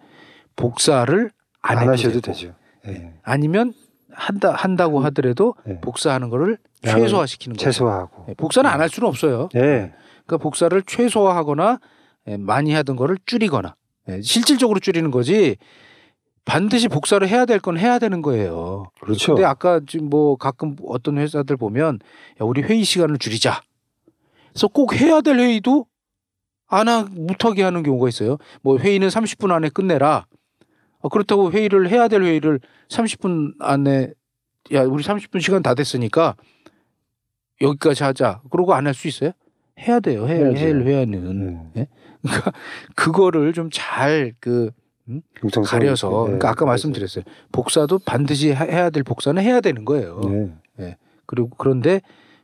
복사를 0.57 1.31
안, 1.61 1.79
안, 1.79 1.89
하셔도 1.89 2.21
되고, 2.21 2.33
되죠. 2.33 2.55
예. 2.87 2.91
네. 2.93 3.15
아니면 3.23 3.73
한다 4.11 4.53
한다고 4.53 5.01
하더라도 5.01 5.55
네. 5.67 5.81
복사하는 5.81 6.31
거를 6.31 6.57
최소화시키는 6.83 7.57
거예요. 7.57 7.65
최소화하고. 7.65 8.27
예, 8.29 8.35
복사는 8.35 8.69
안 8.71 8.81
할 8.81 8.89
수는 8.89 9.09
없어요. 9.09 9.49
네. 9.53 9.93
그러니까 10.27 10.43
복사를 10.43 10.81
최소화하거나 10.83 11.81
예, 12.29 12.37
많이 12.37 12.73
하던 12.73 12.97
거를 12.97 13.19
줄이거나 13.27 13.75
예, 14.09 14.21
실질적으로 14.23 14.81
줄이는 14.81 15.11
거지 15.11 15.57
반드시 16.45 16.89
복사를 16.89 17.27
해야 17.27 17.47
될 17.47 17.59
건 17.61 17.79
해야 17.79 17.99
되는 17.99 18.21
거예요. 18.23 18.85
그렇죠. 19.01 19.35
근데 19.35 19.45
아까 19.47 19.81
지금 19.87 20.11
뭐 20.11 20.37
가끔 20.37 20.77
어떤 20.87 21.19
회사들 21.19 21.57
보면 21.57 22.01
야, 22.41 22.45
우리 22.45 22.63
회의 22.63 22.85
시간을 22.85 23.19
줄이자. 23.19 23.63
그래서 24.51 24.69
꼭 24.69 24.95
해야 24.95 25.21
될 25.21 25.39
회의도 25.39 25.87
안 26.67 26.89
하, 26.89 27.05
못하게 27.11 27.63
하는 27.63 27.83
경우가 27.83 28.09
있어요. 28.09 28.37
뭐 28.63 28.79
회의는 28.79 29.09
30분 29.09 29.51
안에 29.53 29.69
끝내라. 29.71 30.27
어, 31.01 31.09
그렇다고 31.09 31.51
회의를 31.53 31.89
해야 31.91 32.09
될 32.09 32.23
회의를 32.23 32.61
30분 32.89 33.55
안에 33.61 34.13
야 34.73 34.83
우리 34.83 35.03
30분 35.03 35.41
시간 35.43 35.63
다 35.63 35.75
됐으니까 35.75 36.37
여기까지 37.61 38.03
하자. 38.05 38.41
그러고 38.51 38.75
안 38.75 38.87
할 38.87 38.95
수 38.95 39.09
있어요? 39.09 39.33
해야 39.81 40.01
돼요. 40.01 40.27
해야 40.27 40.47
해야죠. 40.47 40.61
할 40.61 40.83
회의는 40.83 41.71
네. 41.75 41.89
그러니까 42.23 42.53
그거를 42.95 43.53
좀 43.53 43.69
잘그 43.73 44.71
융통성 45.09 45.65
가려서 45.65 46.09
있게. 46.09 46.25
그러니까 46.27 46.51
아까 46.51 46.65
네. 46.65 46.69
말씀드렸어요. 46.71 47.25
복사도 47.53 47.99
반드시 47.99 48.51
해- 48.51 48.55
해야 48.55 48.91
될 48.91 49.03
복사는 49.03 49.41
해야 49.43 49.61
되는 49.61 49.85
거예요. 49.85 50.21
네. 50.77 50.97
그리고 51.27 51.51
그런데 51.59 52.01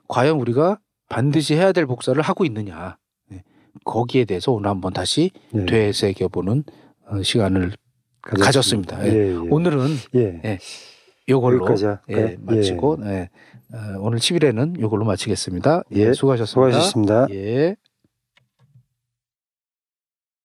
과연 0.08 0.36
우리가 0.40 0.78
반드시 1.08 1.54
해야 1.54 1.72
될 1.72 1.86
복사를 1.86 2.20
하고 2.20 2.44
있느냐 2.44 2.96
네. 3.28 3.42
거기에 3.84 4.24
대해서 4.24 4.52
오늘 4.52 4.68
한번 4.70 4.92
다시 4.92 5.30
네. 5.52 5.66
되새겨보는 5.66 6.64
어, 7.06 7.22
시간을 7.22 7.72
가졌습니다. 8.22 9.06
예. 9.06 9.12
예, 9.12 9.28
예. 9.30 9.34
오늘은 9.34 9.88
예. 10.16 10.40
예. 10.44 10.58
요걸로? 11.28 11.66
예, 12.10 12.36
마치고 12.40 12.98
예. 13.06 13.30
어, 13.72 13.98
오늘 14.00 14.18
10일에는 14.18 14.80
요걸로 14.80 15.04
마치겠습니다. 15.04 15.84
예, 15.94 16.00
예, 16.00 16.12
수고하셨습니다. 16.12 16.46
수고하셨습니다. 16.46 17.26
예. 17.30 17.76